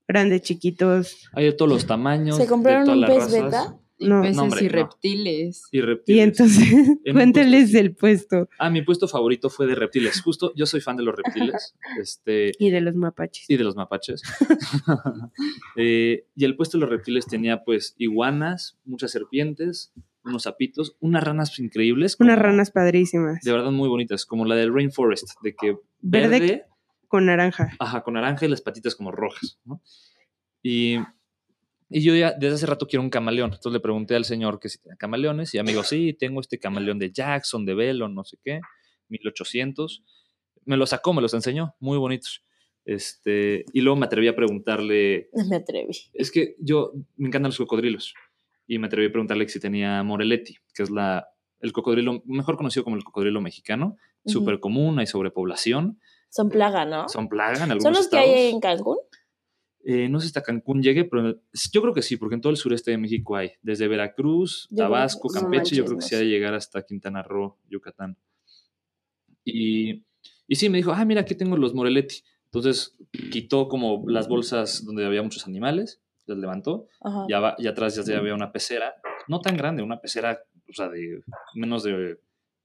[0.07, 1.29] grandes, chiquitos.
[1.33, 2.37] Hay de todos los tamaños.
[2.37, 3.77] ¿Se compraron un pez beta?
[3.97, 4.21] Y No.
[4.21, 5.63] peces No, hombre, y reptiles.
[5.71, 6.23] Y Y reptiles.
[6.23, 6.73] entonces,
[7.05, 10.21] En cuéntenles puesto, del puesto Ah, mi puesto favorito fue de reptiles.
[10.21, 11.75] Justo, yo soy fan de los reptiles.
[12.01, 13.49] Este, y de los mapaches.
[13.49, 14.21] y de los mapaches.
[15.75, 19.91] Eh, y el puesto de los reptiles tenía pues iguanas, muchas serpientes,
[20.25, 22.15] unos sapitos, unas ranas increíbles.
[22.19, 23.41] Unas como- ranas padrísimas.
[23.43, 26.65] De verdad muy bonitas, como la del Rainforest, de que Verde verde,
[27.07, 27.69] con naranja.
[27.79, 29.81] ajá, con naranja y las patitas como rojas, ¿no?
[30.61, 30.97] Y,
[31.89, 33.51] y yo ya desde hace rato quiero un camaleón.
[33.51, 36.39] Entonces le pregunté al señor que si tenía camaleones y ya me dijo, sí, tengo
[36.41, 38.61] este camaleón de Jackson, de Velo, no sé qué,
[39.09, 40.03] 1800.
[40.65, 42.43] Me los sacó, me los enseñó, muy bonitos.
[42.85, 45.93] Este, y luego me atreví a preguntarle, No me atreví.
[46.13, 48.13] es que yo me encantan los cocodrilos
[48.67, 51.27] y me atreví a preguntarle si tenía Moreletti, que es la,
[51.59, 54.39] el cocodrilo mejor conocido como el cocodrilo mexicano, Ujú.
[54.39, 55.99] súper común, hay sobrepoblación,
[56.29, 57.09] Son plaga, ¿no?
[57.09, 58.29] son plaga en algunos ¿Son los que estados.
[58.29, 58.97] hay en Cancún?
[59.85, 61.41] Eh, no sé si hasta Cancún llegue, pero
[61.73, 64.75] yo creo que sí, porque en todo el sureste de México hay, desde Veracruz, Yo
[64.77, 68.17] que- Tabasco, Campeche, yo manches, creo que sí ha de llegar hasta Quintana Roo, Yucatán.
[69.43, 70.03] Y,
[70.47, 72.23] y sí, me dijo, ah, mira, aquí tengo los Moreletti.
[72.45, 72.95] Entonces
[73.31, 77.25] quitó como las bolsas donde había muchos animales, las levantó, Ajá.
[77.57, 78.93] y, atrás ya había una pecera,
[79.27, 81.21] no tan grande, una pecera, o sea, de
[81.55, 82.19] menos de,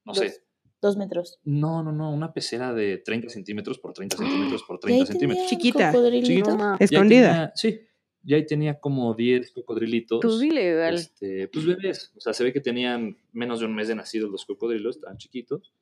[0.05, 0.19] no Dos.
[0.19, 0.43] sé,
[0.81, 1.41] Dos metros.
[1.45, 5.07] no, no, no, una pecera de 30 centímetros por 30 centímetros por Y 30 ahí
[5.07, 5.47] centímetros.
[5.49, 5.93] Chiquita.
[5.93, 6.77] Chiquita.
[6.79, 7.31] Escondida.
[7.31, 7.81] tenía- sí,
[8.25, 10.21] y ahí tenía como 10 cocodrilitos.
[10.21, 10.95] Tú dile, igual.
[10.95, 12.13] este, pues bebés.
[12.17, 15.17] O sea, se ve que tenían menos de un mes de nacidos los cocodrilos, tan
[15.17, 15.73] chiquitos.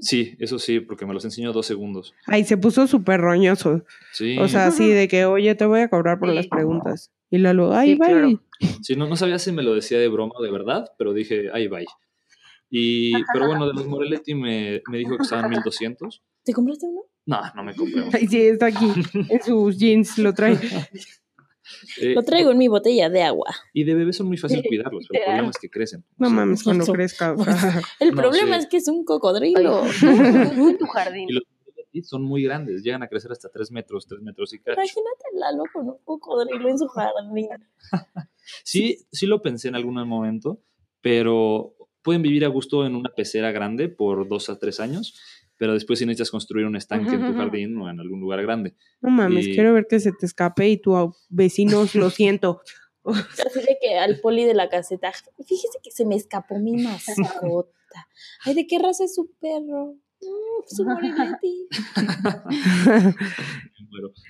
[0.00, 2.14] Sí, eso sí, porque me los enseñó dos segundos.
[2.26, 3.84] Ay, se puso súper roñoso.
[4.12, 7.10] Sí, O sea, así de que, oye, te voy a cobrar por las preguntas.
[7.30, 8.08] Y Lalo, ay, Sí, bye.
[8.08, 8.42] claro.
[8.82, 11.50] sí no, no sabía si me lo decía de broma o de verdad, pero dije,
[11.52, 11.80] ahí va.
[12.70, 16.22] Y, pero bueno, de los Moreletti me, me dijo que estaban 1200.
[16.44, 17.02] ¿Te compraste uno?
[17.26, 18.10] No, no me compré uno.
[18.12, 18.86] Ay, sí, está aquí.
[19.30, 20.58] En sus jeans lo trae.
[22.00, 23.54] Eh, Lo traigo en mi botella de agua.
[23.72, 26.04] Y de bebés son muy fácil cuidarlos, pero el problema es que crecen.
[26.18, 27.34] No O sea, mames, cuando crezca.
[28.00, 28.62] El No, problema sí.
[28.64, 29.82] es que es un cocodrilo.
[30.02, 31.28] En tu jardín.
[31.30, 31.44] Y los
[32.02, 34.80] son muy grandes, llegan a crecer hasta 3 metros, 3 metros y cacho.
[34.80, 37.48] Imagínate a Lalo con un cocodrilo en su jardín.
[38.62, 40.60] Sí, sí lo pensé en algún momento,
[41.00, 45.18] pero pueden vivir a gusto en una pecera grande por dos a tres años,
[45.56, 48.74] pero después si necesitas construir un estanque en tu jardín o en algún lugar grande.
[49.00, 52.60] No mames, Y- quiero ver que se te escape y tu au- vecino, lo siento.
[53.04, 55.12] Así de que al poli de la caseta,
[55.46, 57.70] fíjese que se me escapó mi mascota.
[58.44, 59.94] Ay, ¿de qué raza es su perro?
[60.22, 60.84] Mm, su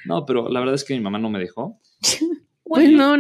[0.07, 1.81] no, pero la verdad es que mi mamá no me dejó
[2.65, 3.17] Pues no,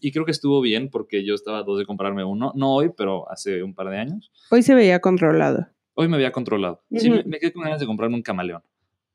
[0.00, 2.90] y creo que estuvo bien porque yo estaba a dos de comprarme uno, no hoy,
[2.96, 4.32] pero hace un par de años.
[4.50, 5.68] Hoy se veía controlado.
[5.94, 6.82] Hoy me había controlado.
[6.96, 8.62] Sí, me, me quedé con ganas de comprarme un camaleón,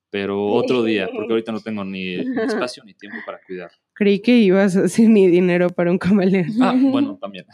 [0.09, 2.15] pero otro día, porque ahorita no tengo ni
[2.69, 3.71] espacio ni tiempo para cuidar.
[3.93, 6.47] Creí que ibas a hacer ni dinero para un camaleón.
[6.61, 7.45] Ah, bueno, también.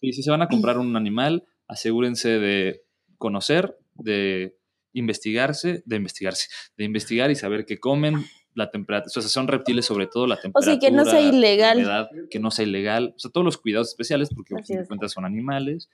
[0.00, 2.82] y si se van a comprar un animal, asegúrense de
[3.18, 4.56] conocer, de
[4.94, 9.86] investigarse, de investigarse, de investigar y saber qué comen, la temperatura, o sea, son reptiles
[9.86, 10.72] sobre todo, la O temperatura.
[10.72, 11.78] sea, que no sea ilegal.
[11.78, 14.88] humedad, que no sea ilegal, o sea, todos los cuidados especiales porque Así sin es.
[14.88, 15.88] cuenta son animales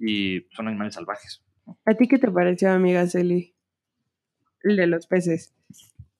[0.00, 1.42] y son animales salvajes.
[1.84, 3.54] ¿A ti qué te pareció, amiga Celi?
[4.62, 5.52] El de los peces.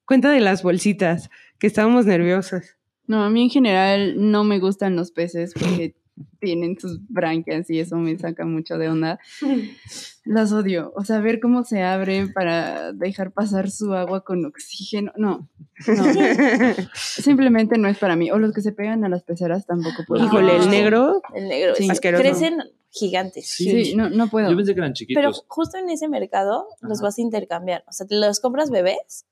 [0.04, 2.76] Cuenta de las bolsitas, que estábamos nerviosas.
[3.06, 5.94] No, a mí en general no me gustan los peces porque
[6.40, 9.18] tienen sus branquias y eso me saca mucho de onda.
[10.24, 10.92] Las odio.
[10.94, 15.10] O sea, ver cómo se abren para dejar pasar su agua con oxígeno.
[15.16, 15.48] No,
[15.86, 16.04] no.
[16.94, 18.30] Simplemente no es para mí.
[18.30, 20.26] O los que se pegan a las peceras tampoco puedo.
[20.26, 21.74] Híjole, el negro, El negro.
[21.76, 21.88] Sí.
[21.90, 22.22] Asqueroso.
[22.22, 22.58] Crecen
[22.98, 23.48] gigantes.
[23.48, 23.84] Sí.
[23.84, 24.50] Sí, no, no puedo.
[24.50, 25.44] Yo pensé que eran Pero chiquitos.
[25.48, 27.84] justo en ese mercado los vas a intercambiar.
[27.88, 29.26] O sea, te los compras bebés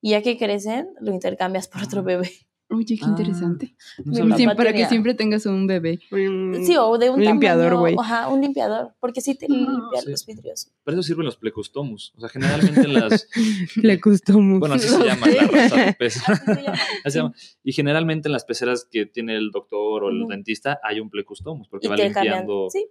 [0.00, 2.30] y ya que crecen, lo intercambias por otro bebé.
[2.72, 3.74] Oye, qué Ah, interesante.
[4.04, 5.98] No para que siempre tengas un bebé.
[6.12, 7.96] un- Sí, o de un, un limpiador, güey.
[7.98, 8.94] Ajá, un limpiador.
[9.00, 10.08] Porque sí te limpia sí.
[10.08, 10.70] los vidrios.
[10.84, 12.12] Para eso sirven los plecostomus.
[12.16, 13.26] O sea, generalmente en las.
[13.74, 14.60] Le gustó mucho.
[14.60, 16.22] Bueno, así se llama la raza de pez.
[16.28, 16.72] Así se llama.
[17.04, 17.34] Así se llama.
[17.64, 21.66] Y generalmente en las peceras que tiene el doctor o el dentista hay un plecostomus
[21.68, 22.24] porque Y va te cambian.
[22.24, 22.68] limpiando.
[22.70, 22.86] Sí,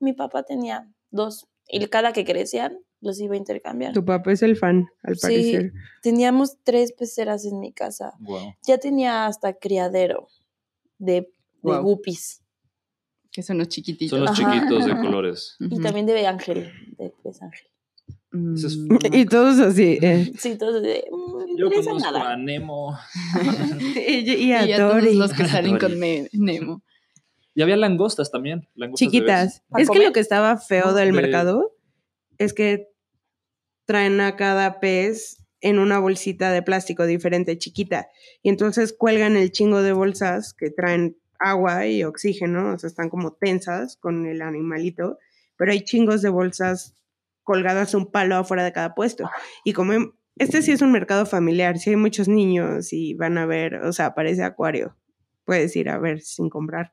[0.00, 1.46] mi papá tenía dos.
[1.68, 3.92] Y cada que crecían, los iba a intercambiar.
[3.92, 5.22] Tu papá es el fan, al Sí.
[5.22, 5.72] parecer.
[6.02, 8.12] Teníamos tres peceras en mi casa.
[8.20, 8.54] Guau.
[8.66, 10.28] Ya tenía hasta criadero
[10.98, 11.28] de,
[11.62, 12.42] guppies.
[13.30, 14.10] Que son los chiquititos.
[14.18, 14.52] Son los Ajá.
[14.60, 15.56] chiquitos de colores.
[15.60, 17.66] Y también de ángel, de pez ángel.
[18.54, 19.98] Es- Mm, Y todos así.
[20.00, 20.32] eh.
[20.38, 22.32] Sí, todos de, "Mm, Yo conozco nada.
[22.32, 22.96] a Nemo.
[23.96, 26.82] y, y y a todos los que salen con Ne- Nemo.
[27.54, 28.68] Y había langostas también.
[28.74, 29.62] langostas Chiquitas.
[29.68, 31.74] ¿Para Es que lo que estaba feo No, del de- mercado
[32.38, 32.88] es que
[33.86, 38.08] traen a cada pez en una bolsita de plástico diferente, chiquita.
[38.42, 43.10] Y entonces cuelgan el chingo de bolsas que traen agua y oxígeno, o sea, están
[43.10, 45.18] como tensas con el animalito,
[45.56, 46.94] pero hay chingos de bolsas
[47.42, 49.28] colgadas a un palo afuera de cada puesto.
[49.64, 53.36] Y como em- este sí es un mercado familiar, sí hay muchos niños y van
[53.38, 54.96] a ver, o sea, parece acuario.
[55.44, 56.92] Puedes ir a ver sin comprar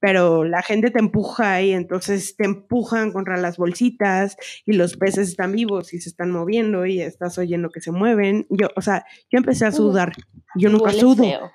[0.00, 5.28] pero la gente te empuja y entonces te empujan contra las bolsitas y los peces
[5.28, 8.46] están vivos y se están moviendo y estás oyendo que se mueven.
[8.50, 10.12] Yo, o sea, yo empecé a sudar.
[10.54, 11.24] Yo nunca Huele sudo.
[11.24, 11.50] feo.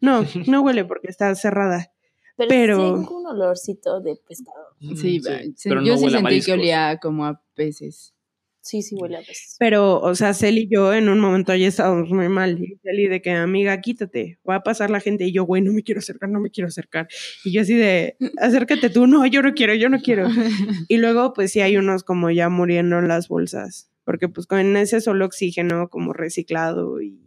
[0.00, 1.92] No, no huele porque está cerrada.
[2.36, 4.66] Pero, Pero- sí tengo un olorcito de pescado.
[4.80, 5.20] Sí, sí,
[5.56, 8.14] sí, pero yo no sí sentí que olía como a peces.
[8.62, 9.22] Sí, sí huele a.
[9.58, 12.62] Pero, o sea, Cel y yo en un momento ya estábamos muy mal.
[12.62, 15.24] Y Celi de que, amiga, quítate, va a pasar la gente.
[15.24, 17.08] Y yo, güey, no me quiero acercar, no me quiero acercar.
[17.44, 20.28] Y yo así de, acércate tú, no, yo no quiero, yo no quiero.
[20.88, 24.76] Y luego, pues sí hay unos como ya muriendo en las bolsas, porque pues con
[24.76, 27.18] ese solo oxígeno como reciclado y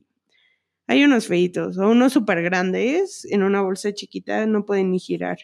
[0.87, 5.37] hay unos feitos o unos súper grandes en una bolsa chiquita no pueden ni girar.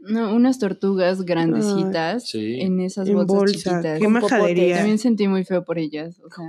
[0.00, 2.60] No, unas tortugas grandecitas Sí.
[2.60, 3.98] en esas en bolsas bolsa, chiquitas.
[4.00, 4.76] qué majadería.
[4.76, 6.20] También sentí muy feo por ellas.
[6.20, 6.44] o sea,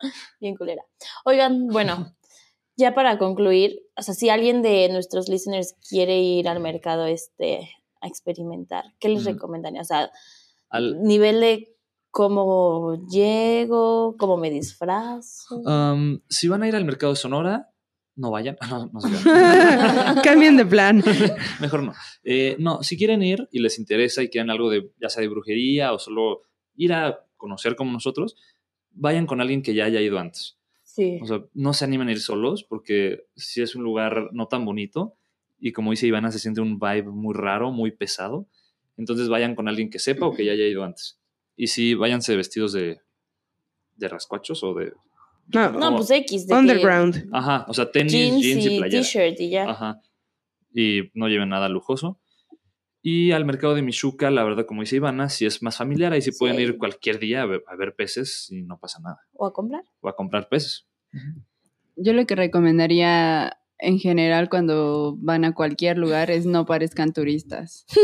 [0.40, 0.82] Bien culera.
[1.24, 2.14] Oigan, bueno,
[2.76, 7.68] ya para concluir, o sea, si alguien de nuestros listeners quiere ir al mercado este
[8.00, 9.34] a experimentar, ¿qué les Ujú.
[9.34, 9.80] recomendaría?
[9.80, 10.10] O sea,
[10.70, 11.76] Al- nivel de
[12.10, 15.60] cómo llego, cómo me disfrazo.
[15.60, 17.71] um, si van a ir al mercado de Sonora,
[18.16, 18.56] no vayan.
[18.70, 20.20] No, no se vayan.
[20.24, 21.02] Cambien de plan.
[21.60, 21.92] Mejor no.
[22.24, 25.28] Eh, no, si quieren ir y les interesa y quieren algo de, ya sea de
[25.28, 26.42] brujería o solo
[26.74, 28.36] ir a conocer como nosotros,
[28.90, 30.58] vayan con alguien que ya haya ido antes.
[30.82, 31.18] Sí.
[31.22, 34.64] O sea, no se animen a ir solos porque si es un lugar no tan
[34.64, 35.16] bonito
[35.58, 38.48] y como dice Ivana, se siente un vibe muy raro, muy pesado.
[38.96, 41.20] Entonces vayan con alguien que sepa o que ya haya ido antes.
[41.56, 43.00] Y sí, váyanse vestidos de,
[43.96, 44.92] de rascuachos o de...
[45.52, 46.46] No, No, pues X.
[46.46, 47.28] De que Underground.
[47.32, 49.02] Ajá, o sea, tenis, jeans, jeans, y y playera.
[49.02, 49.70] t-shirt y ya.
[49.70, 50.00] Ajá.
[50.74, 52.18] Y no lleven nada lujoso.
[53.04, 56.22] Y al mercado de Michuca, la verdad, como dice Ivana, si es más familiar, ahí
[56.22, 59.18] sí pueden ir cualquier día a ver, a ver peces y no pasa nada.
[59.32, 59.82] O a comprar.
[60.00, 60.86] O a comprar peces.
[61.96, 67.86] Yo lo que recomendaría en general cuando van a cualquier lugar es no parezcan turistas.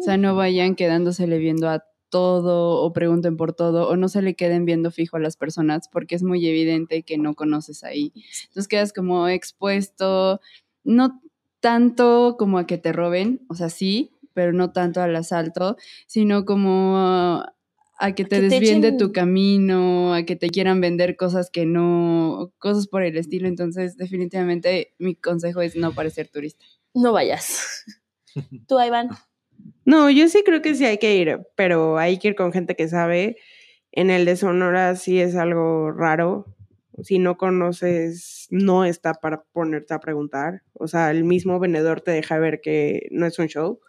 [0.00, 4.22] O sea, no vayan quedándosele viendo a todo o pregunten por todo o no se
[4.22, 8.12] le queden viendo fijo a las personas porque es muy evidente que no conoces ahí.
[8.48, 10.40] Entonces quedas como expuesto,
[10.84, 11.22] no
[11.60, 16.44] tanto como a que te roben, o sea, sí, pero no tanto al asalto, sino
[16.44, 17.44] como
[18.00, 21.50] a que te que te desvíen de tu camino, a que te quieran vender cosas
[21.50, 23.46] que no, cosas por el estilo.
[23.46, 26.64] Entonces, definitivamente mi consejo es no parecer turista.
[26.94, 27.84] No vayas.
[28.66, 29.10] Tú, Iván.
[29.90, 32.76] No, yo sí creo que sí hay que ir, pero hay que ir con gente
[32.76, 33.36] que sabe.
[33.90, 36.46] En el de Sonora sí es algo raro.
[37.02, 40.62] Si no conoces, no está para ponerte a preguntar.
[40.74, 43.80] O sea, el mismo vendedor te deja ver que no es un show.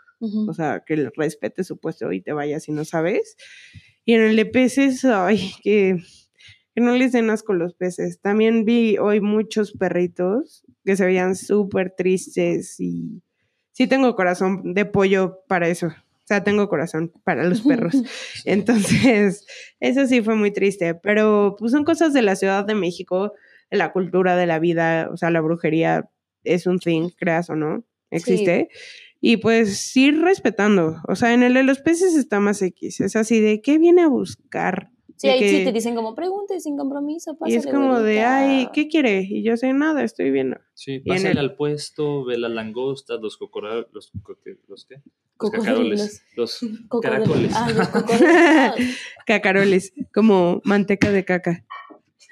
[0.47, 3.37] O sea, que respete su puesto y te vayas si no sabes.
[4.03, 5.97] Y en el de peces, ay, que,
[6.73, 8.19] que no les den asco los peces.
[8.21, 13.21] También vi hoy muchos perritos que se veían súper tristes y
[13.71, 15.87] sí tengo corazón de pollo para eso.
[15.87, 17.95] O sea, tengo corazón para los perros.
[18.45, 19.45] Entonces,
[19.79, 23.33] eso sí fue muy triste, pero pues son cosas de la Ciudad de México,
[23.69, 26.09] de la cultura de la vida, o sea, la brujería
[26.43, 28.69] es un thing, creas o no, existe.
[29.19, 33.15] Y pues ir respetando, o sea, en el de los peces está más X, es
[33.15, 34.89] así de, ¿qué viene a buscar?
[35.21, 37.37] Sí, De ahí sí que- te dicen como pregunte sin compromiso.
[37.45, 38.37] y es pásale, como de, güerita".
[38.37, 39.21] ay, ¿qué quiere?
[39.21, 40.57] Y yo sé nada, estoy viendo.
[40.73, 44.95] Sí, pásale el- al puesto, ve las langostas, los cocorales, los, coque- los qué?
[45.39, 46.59] Los cacaroles, los
[46.89, 47.01] Cocodrilo.
[47.25, 47.51] caracoles.
[47.55, 48.87] Ah, los.
[49.27, 51.65] Cacaroles, como manteca de caca.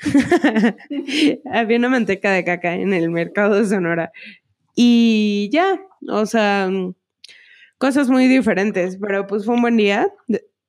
[1.51, 4.11] Había una manteca de caca en el mercado de Sonora.
[4.75, 5.79] Y ya,
[6.09, 6.93] o sea, mm,
[7.77, 10.11] cosas muy diferentes, pero pues fue un buen día.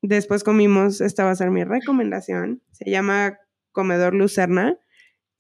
[0.02, 2.62] De- después comimos, esta va a ser mi recomendación.
[2.72, 3.38] Se llama
[3.72, 4.76] Comedor Lucerna,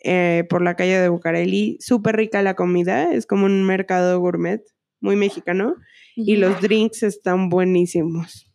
[0.02, 1.76] eh, por la calle de Bucareli.
[1.80, 4.62] Súper rica la comida, es como un mercado gourmet,
[5.00, 5.74] muy mexicano.
[6.16, 8.50] Y los drinks están buenísimos.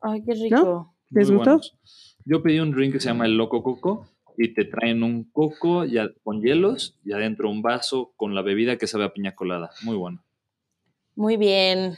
[0.00, 0.94] Ay, qué rico.
[1.10, 1.50] ¿Les Muy gustó?
[1.52, 1.78] buenos.
[2.24, 5.84] Yo pedí un drink que se llama el Loco Coco y te traen un coco
[5.86, 9.70] ya con hielos y adentro un vaso con la bebida que sabe a piña colada.
[9.82, 10.22] Muy bueno.
[11.16, 11.94] Muy bien.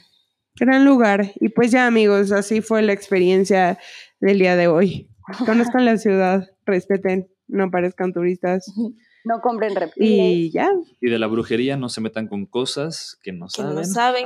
[0.63, 1.31] Gran lugar.
[1.39, 3.79] Y pues ya amigos, así fue la experiencia
[4.19, 5.09] del día de hoy.
[5.45, 8.71] Conozcan la ciudad, respeten, no parezcan turistas.
[9.23, 10.09] No compren reptiles.
[10.09, 10.67] Y ya.
[10.99, 13.75] Y de la brujería no se metan con cosas que no Que saben.
[13.75, 14.25] no saben.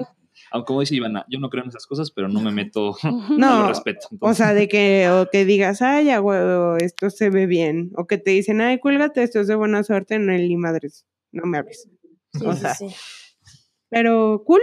[0.51, 2.95] Aunque como dice Ivana, yo no creo en esas cosas, pero no me meto,
[3.38, 4.07] No, lo respeto.
[4.11, 7.91] O entonces- sea, de que, o que digas, ay, huevo, esto se ve bien.
[7.97, 11.05] O que te dicen, ay, cuélgate, esto es de buena suerte, no ni madres.
[11.33, 11.89] No me hables.
[12.33, 12.88] Sí, O sí, sea, sí.
[13.89, 14.61] Pero cool.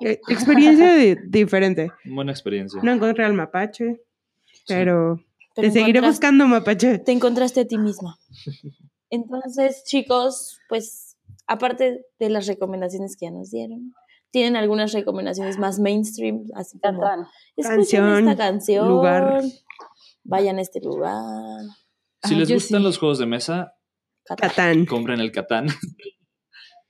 [0.00, 1.90] Eh, experiencia di- diferente.
[2.04, 2.80] buena experiencia.
[2.82, 4.00] No encontré al mapache,
[4.66, 5.20] pero
[5.54, 6.98] Pero te seguiré buscando mapache.
[6.98, 8.18] Te encontraste a ti misma.
[9.10, 11.16] Entonces, chicos, pues,
[11.46, 13.92] aparte de las recomendaciones que ya nos dieron,
[14.30, 17.04] tienen algunas recomendaciones más mainstream, así como
[17.56, 19.42] escuchen Canción, esta canción, lugar.
[20.24, 21.62] vayan a este lugar.
[22.24, 22.84] Si les gustan sí.
[22.84, 23.74] los juegos de mesa,
[24.24, 24.48] Catán.
[24.50, 24.86] Catán.
[24.86, 25.66] compren el Catán.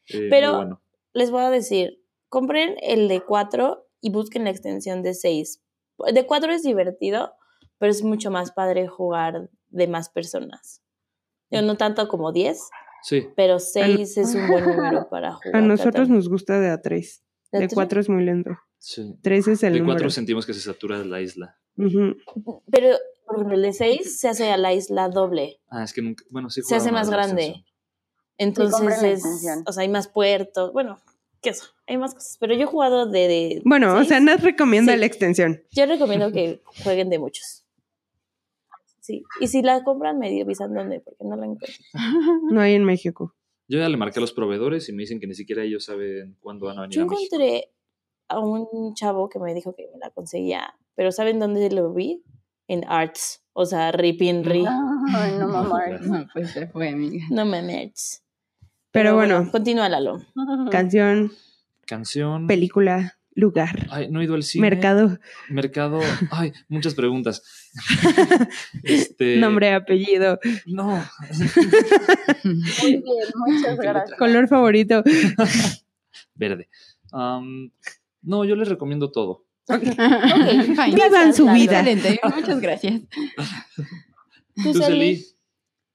[0.08, 0.82] Eh, Pero- bueno.
[1.14, 1.98] Les voy a decir,
[2.34, 5.62] compren el de 4 y busquen la extensión de 6.
[6.12, 7.32] De 4 es divertido,
[7.78, 10.82] pero es mucho más padre jugar de más personas.
[11.50, 12.60] Yo no tanto como 10,
[13.02, 15.56] Sí, pero 6 es un buen número para jugar.
[15.56, 17.22] A nosotros nos gusta de A3.
[17.52, 17.74] ¿De De tres?
[17.74, 18.50] 4 es muy lento.
[18.78, 19.16] sí.
[19.22, 19.94] 3 es el De número.
[19.96, 21.56] cuatro sentimos que se satura la isla.
[21.76, 22.16] Ujú.
[22.70, 25.60] Pero, por ejemplo, el de 6 se hace a la isla doble.
[25.68, 26.24] Ah, es que nunca.
[26.30, 26.62] Bueno, sí.
[26.62, 27.42] Se hace a más grande.
[27.42, 27.64] extensión.
[28.38, 29.22] Entonces es.
[29.66, 30.72] O sea, hay más puertos.
[30.72, 30.98] Bueno,
[31.44, 31.66] ¿qué eso?
[31.86, 32.36] Hay más cosas.
[32.40, 33.28] Pero yo he jugado de.
[33.28, 34.98] de Bueno, o sea, Nat recomienda Sí.
[34.98, 35.62] la extensión.
[35.70, 37.64] Yo recomiendo que jueguen de muchos.
[39.00, 39.22] Sí.
[39.40, 41.68] Y si la compran, me avisan dónde, porque no la encuentro.
[42.50, 43.34] No hay en México.
[43.68, 46.36] Yo ya le marqué a los proveedores y me dicen que ni siquiera ellos saben
[46.40, 47.36] cuándo van a venir Yo a México.
[47.36, 47.70] encontré
[48.28, 50.74] a un chavo que me dijo que me la conseguía.
[50.94, 52.22] Pero ¿saben dónde lo vi?
[52.66, 53.42] En Arts.
[53.52, 54.64] O sea, Ripin Ri.
[55.14, 56.00] Ay, no mamar.
[56.02, 57.24] No, pues se fue, amiga.
[57.30, 58.22] No me merch.
[58.94, 60.22] Pero bueno, Continúa, Lalo.
[60.70, 61.32] canción,
[61.84, 62.46] Canción.
[62.46, 64.70] película, lugar, Ay, no he ido al cine.
[64.70, 65.18] mercado,
[65.50, 65.98] Mercado.
[66.30, 67.42] Ay, muchas preguntas.
[68.84, 69.36] este.
[69.38, 71.04] nombre, apellido, No.
[72.44, 73.02] Muy bien,
[73.46, 74.16] muchas gracias.
[74.16, 75.02] color favorito.
[76.36, 76.68] Verde.
[78.22, 79.44] No, yo les recomiendo todo.
[79.66, 80.94] Fine.
[80.94, 81.80] Vivan su vida.
[81.80, 83.00] Excelente, muchas gracias.
[84.62, 84.80] ¿Tú, ¿Tú?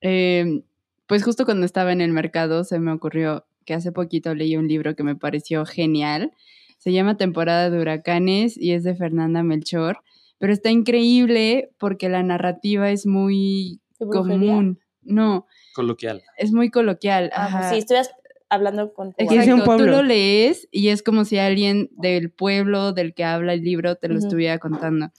[0.01, 0.63] Eh,
[1.09, 4.67] pues justo cuando estaba en el mercado se me ocurrió que hace poquito leí un
[4.67, 6.31] libro que me pareció genial.
[6.77, 10.03] Se llama Temporada de Huracanes y es de Fernanda Melchor,
[10.37, 14.79] pero está increíble porque la narrativa es muy común.
[15.01, 16.21] No, Coloquial.
[16.37, 17.31] es muy coloquial.
[17.33, 17.69] Ah, ajá.
[17.71, 18.11] si estuvieras
[18.47, 23.15] hablando con Exacto, un tú lo lees y es como si alguien del pueblo del
[23.15, 25.09] que habla el libro te lo estuviera contando.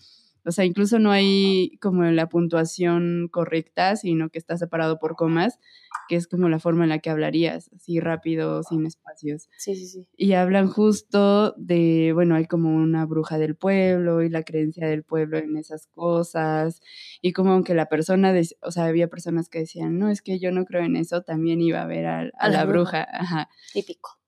[0.45, 5.59] O sea, incluso no hay como la puntuación correcta, sino que está separado por comas,
[6.09, 9.49] que es como la forma en la que hablarías, así rápido, sin espacios.
[9.59, 10.07] Sí, sí, sí.
[10.17, 15.03] Y hablan justo de, bueno, hay como una bruja del pueblo y la creencia del
[15.05, 16.81] pueblo en esas cosas.
[17.23, 20.39] Y como aunque la persona, dec- o sea, había personas que decían, no, es que
[20.39, 23.05] yo no creo en eso, también iba a ver a, a A la la bruja.
[23.05, 23.09] bruja.
[23.13, 23.49] Ajá.
[23.73, 24.20] Típico.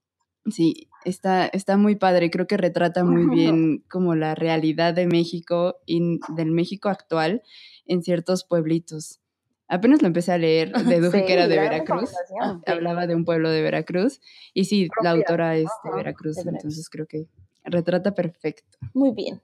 [0.51, 2.31] Sí, está, está muy padre.
[2.31, 7.43] Creo que retrata muy bien como la realidad de México y del México actual
[7.87, 9.21] en ciertos pueblitos.
[9.69, 12.11] Apenas lo empecé a leer, deduje Sí, que era de Veracruz.
[12.67, 14.21] Hablaba de un pueblo de Veracruz.
[14.53, 16.63] Y sí, la autora es de Ajá, Veracruz, de Veracruz.
[16.65, 17.27] entonces creo que
[17.65, 18.79] retrata perfecto.
[18.93, 19.41] Muy bien.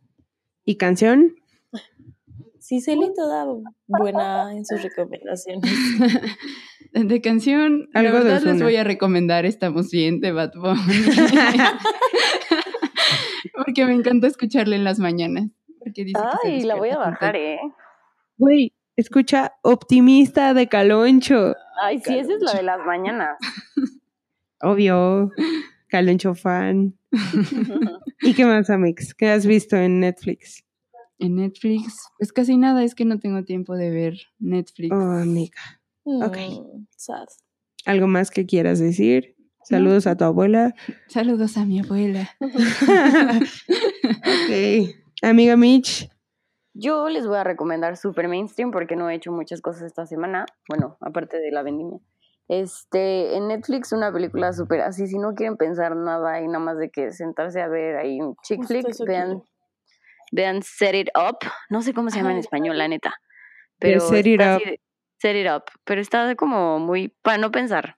[0.65, 1.35] ¿Y canción?
[2.59, 3.47] Sí, Celi toda
[3.87, 5.73] buena en sus recomendaciones.
[6.93, 10.77] De canción, Algo la verdad les voy a recomendar Estamos Bien de Bad Bunny.
[13.55, 15.49] Porque me encanta escucharle en las mañanas.
[15.79, 17.59] Porque dice que se Ay, la voy a bajar, ¿eh?
[18.37, 21.55] Güey, escucha Optimista de Caloncho.
[21.83, 23.39] Ay, sí, esa es la de las mañanas.
[24.61, 25.31] Obvio.
[25.89, 26.97] Caloncho fan.
[28.23, 29.15] ¿Y qué más, Amix?
[29.15, 30.65] ¿Qué has visto en Netflix?
[31.19, 34.95] En Netflix, pues casi nada, es que no tengo tiempo de ver Netflix.
[34.95, 35.78] Oh, amiga.
[36.23, 36.37] Ok.
[36.37, 37.27] Mm, sad.
[37.85, 39.37] ¿Algo más que quieras decir?
[39.63, 40.75] Saludos a tu abuela.
[41.09, 42.31] Saludos a mi abuela.
[42.41, 42.51] ok.
[45.23, 46.09] Amiga Mitch.
[46.75, 50.47] Yo les voy a recomendar Super Mainstream porque no he hecho muchas cosas esta semana.
[50.69, 51.99] Bueno, aparte de la vendimia.
[52.47, 56.79] Este, en Netflix una película súper así, si no quieren pensar nada y nada más
[56.79, 59.43] de que sentarse a ver ahí un chick flick, vean,
[60.33, 61.39] vean Set It Up.
[61.69, 63.15] No sé cómo se llama en español, la neta.
[63.79, 64.63] Pero Set It Up.
[64.65, 64.81] de-
[65.21, 65.65] Set It Up.
[65.85, 67.97] Pero está como muy para no pensar.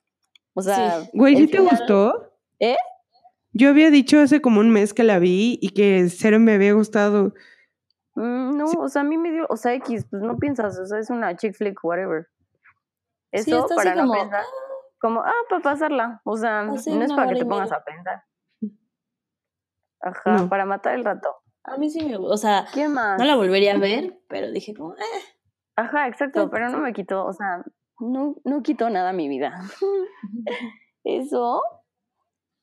[0.53, 1.03] O sea.
[1.13, 2.33] Güey, ¿sí te final- gustó?
[2.59, 2.75] ¿Eh?
[3.53, 6.73] Yo había dicho hace como un mes que la vi y que cero me había
[6.73, 7.33] gustado.
[8.15, 10.85] Mm, no, o sea, a mí me dio, o sea, X, pues no piensas, o
[10.85, 12.27] sea, es una chick flick, whatever.
[13.31, 14.43] Eso Sí, está así para no como, pensar,
[14.99, 18.23] como, ah, para pasarla, o sea, no es para que te pongas a pensar.
[20.01, 20.49] Ajá, No.
[20.49, 21.29] para matar el rato.
[21.63, 22.33] A mí sí me gusta.
[22.33, 23.19] O sea, ¿Quién más?
[23.19, 24.99] no la volvería a ver, pero dije como, eh.
[25.81, 27.63] Ajá, exacto, pero no me quitó, o sea,
[27.99, 29.61] no, no quitó nada mi vida.
[31.03, 31.63] Eso.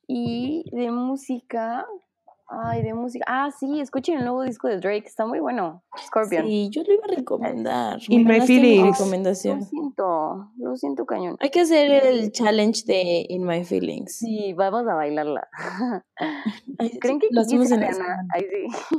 [0.07, 1.85] Y de música.
[2.47, 3.25] Ay, de música.
[3.29, 5.83] Ah, sí, escuchen el nuevo disco de Drake, está muy bueno.
[5.99, 6.47] Scorpion.
[6.47, 7.99] Sí, yo lo iba a recomendar.
[8.09, 8.87] In Me My Feelings.
[8.87, 9.63] Lo recomendación.
[9.65, 11.37] siento, lo siento cañón.
[11.41, 14.17] Hay que hacer el challenge de In My Feelings.
[14.17, 15.49] Sí, vamos a bailarla.
[16.79, 18.27] Ay, ¿Creen que lo Kiki sea Rihanna?
[18.33, 18.97] Ay, sí.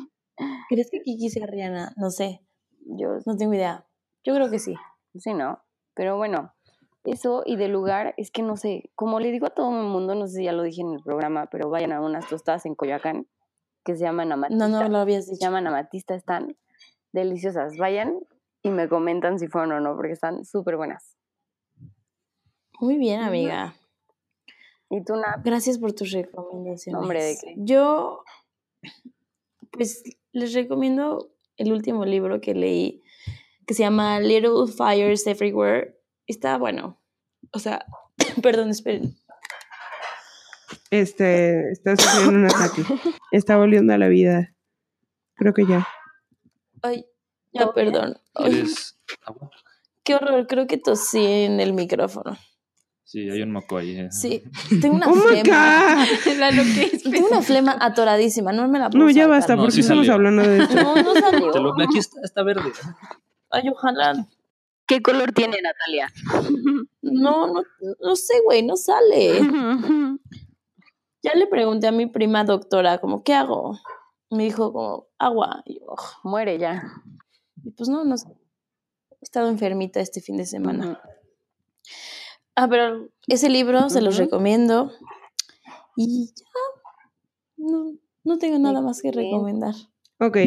[0.67, 1.93] ¿Crees que Kiki sea Rihanna?
[1.95, 2.41] No sé,
[2.85, 3.88] Yo no tengo idea.
[4.23, 4.75] Yo creo que sí.
[5.15, 5.61] sí, ¿no?
[5.93, 6.53] Pero bueno,
[7.03, 10.15] eso y de lugar, es que no sé, como le digo a todo el mundo,
[10.15, 12.75] no sé si ya lo dije en el programa, pero vayan a unas tostadas en
[12.75, 13.27] Coyoacán
[13.83, 14.67] que se llaman Amatista.
[14.67, 15.45] No, no lo habías se dicho.
[15.45, 16.55] llaman Amatista, están
[17.11, 17.77] deliciosas.
[17.77, 18.19] Vayan
[18.61, 21.17] y me comentan si fueron o no, porque están súper buenas.
[22.79, 23.75] Muy bien, amiga.
[24.89, 25.41] ¿Y tú, Nat?
[25.43, 27.01] Gracias por tus recomendaciones.
[27.01, 27.55] Hombre, ¿de qué?
[27.57, 28.23] Yo,
[29.71, 33.03] pues, les recomiendo el último libro que leí,
[33.69, 35.95] que se llama Little Fires Everywhere.
[36.25, 36.99] Está bueno.
[37.51, 37.85] O sea,
[38.41, 39.15] perdón, esperen.
[40.89, 42.83] Este, está sufriendo un ataque.
[43.31, 44.55] Está volviendo a la vida.
[45.35, 45.87] Creo que ya.
[46.81, 47.05] Ay,
[47.53, 48.17] ya, perdón.
[50.03, 52.39] Qué horror, creo que tosí en el micrófono.
[53.03, 53.99] Sí, hay un moco ahí.
[53.99, 54.11] eh.
[54.11, 54.41] Sí,
[54.81, 56.05] tengo una ¡Oh, my flema.
[56.25, 56.33] God!
[56.39, 57.03] La lo que es.
[57.03, 60.09] Tengo una flema atoradísima, no me la puedo No, ya basta, No, porque sí estamos
[60.09, 60.75] hablando de esto.
[60.75, 61.51] No, no salió.
[61.51, 62.71] Lo- aquí está, está verde.
[63.51, 64.27] Ay, ojalá.
[64.87, 66.11] ¿Qué color tiene Natalia?
[67.01, 67.63] No, no,
[68.01, 69.39] no sé, güey, no sale.
[71.21, 73.77] Ya le pregunté a mi prima doctora, como, ¿qué hago?
[74.29, 75.63] Me dijo, como, agua.
[75.65, 75.81] Y.
[76.23, 76.81] Muere ya.
[77.63, 78.29] Y pues no, no sé.
[79.11, 81.01] He estado enfermita este fin de semana.
[82.55, 84.93] Ah, pero ese libro se los recomiendo.
[85.97, 86.45] Y ya.
[87.57, 89.75] No, no tengo nada más que recomendar.
[90.19, 90.37] Ok,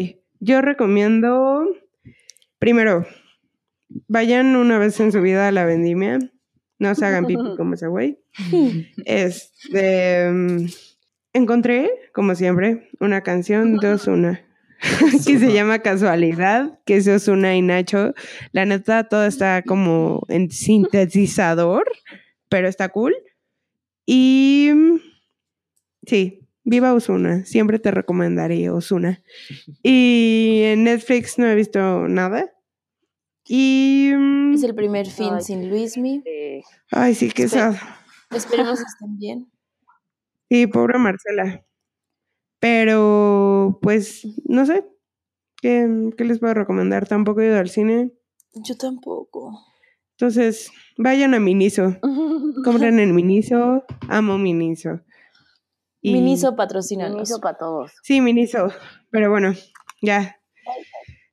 [0.40, 1.66] yo recomiendo,
[2.62, 3.04] primero,
[4.06, 6.20] vayan una vez en su vida a la vendimia,
[6.78, 8.20] no se hagan pipi como ese güey.
[9.04, 10.66] Este, mm,
[11.32, 14.46] encontré, como siempre, una canción de Osuna
[15.26, 18.14] que se llama Casualidad, que es Osuna y Nacho.
[18.52, 21.90] La neta, todo está como en sintetizador,
[22.48, 23.16] pero está cool.
[24.06, 25.00] Y mm,
[26.06, 29.22] sí, viva Osuna, siempre te recomendaré Osuna.
[29.82, 32.52] Y en Netflix no he visto nada.
[33.48, 34.12] Y.
[34.16, 35.42] mm, Es el primer fin Ay.
[35.42, 36.22] sin Luismi.
[36.24, 37.72] Eh, Ay, sí, que Espera.
[37.72, 37.82] sad.
[38.36, 39.50] Esperemos que estén bien.
[40.50, 41.64] Sí, pobre Marcela.
[42.60, 44.84] Pero, pues, no sé.
[45.60, 47.06] ¿Qué, qué les puedo recomendar?
[47.08, 48.12] Tampoco he ido al cine.
[48.54, 49.58] Yo tampoco.
[50.16, 51.96] Entonces, vayan a Miniso.
[52.64, 53.84] Compren en Miniso.
[54.08, 55.00] Amo Miniso.
[56.02, 57.12] Y- Miniso patrocínanos.
[57.14, 57.92] Permiso para todos.
[58.02, 58.68] Sí, Miniso.
[59.10, 59.54] Pero bueno,
[60.02, 60.36] ya.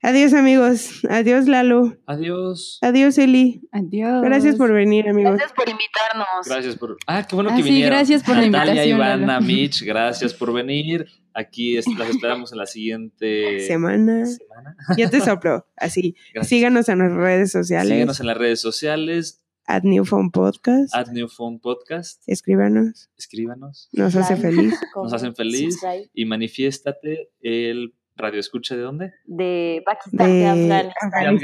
[0.02, 1.02] Adiós, amigos.
[1.10, 1.98] Adiós, Lalo.
[2.06, 2.78] Adiós.
[2.82, 3.68] Adiós, Eli.
[3.74, 4.22] Adiós.
[4.24, 5.34] Gracias por venir, amigos.
[5.34, 6.46] Gracias por invitarnos.
[6.48, 6.96] Gracias por.
[7.06, 7.98] Ah, qué bueno Ah, que sí, vinieron.
[7.98, 9.46] gracias por la Natalia, invitación, Ivana, Lalo.
[9.46, 11.06] Mitch, gracias por venir.
[11.34, 14.26] Aquí es- las esperamos en la siguiente Semana.
[14.26, 14.78] semana.
[14.98, 15.66] Ya te soplo.
[15.76, 16.16] Así.
[16.34, 16.48] Gracias.
[16.50, 17.90] Síganos en las redes sociales.
[17.92, 19.44] Síguenos en las redes sociales.
[19.70, 20.96] At New Phone Podcast.
[20.96, 22.24] At New Phone Podcast.
[22.26, 23.12] Escríbanos.
[23.16, 23.88] Escríbanos.
[23.92, 24.74] Nos hace feliz.
[24.94, 25.76] comment, hacen feliz.
[25.76, 26.10] subscribe.
[26.12, 29.14] Y manifiéstate el radio escucha de dónde?
[29.26, 30.28] De Pakistán.
[30.28, 31.38] De Afganistán.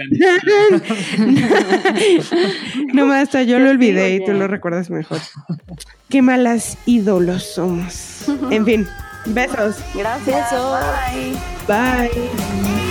[1.70, 2.24] De
[2.96, 5.20] no más, hasta yo lo olvidé y tú lo recuerdas mejor.
[6.10, 8.28] Qué malas ídolos somos.
[8.50, 8.88] En fin,
[9.28, 9.78] besos.
[9.94, 10.52] Gracias.
[11.68, 12.10] Bye.
[12.10, 12.85] Bye.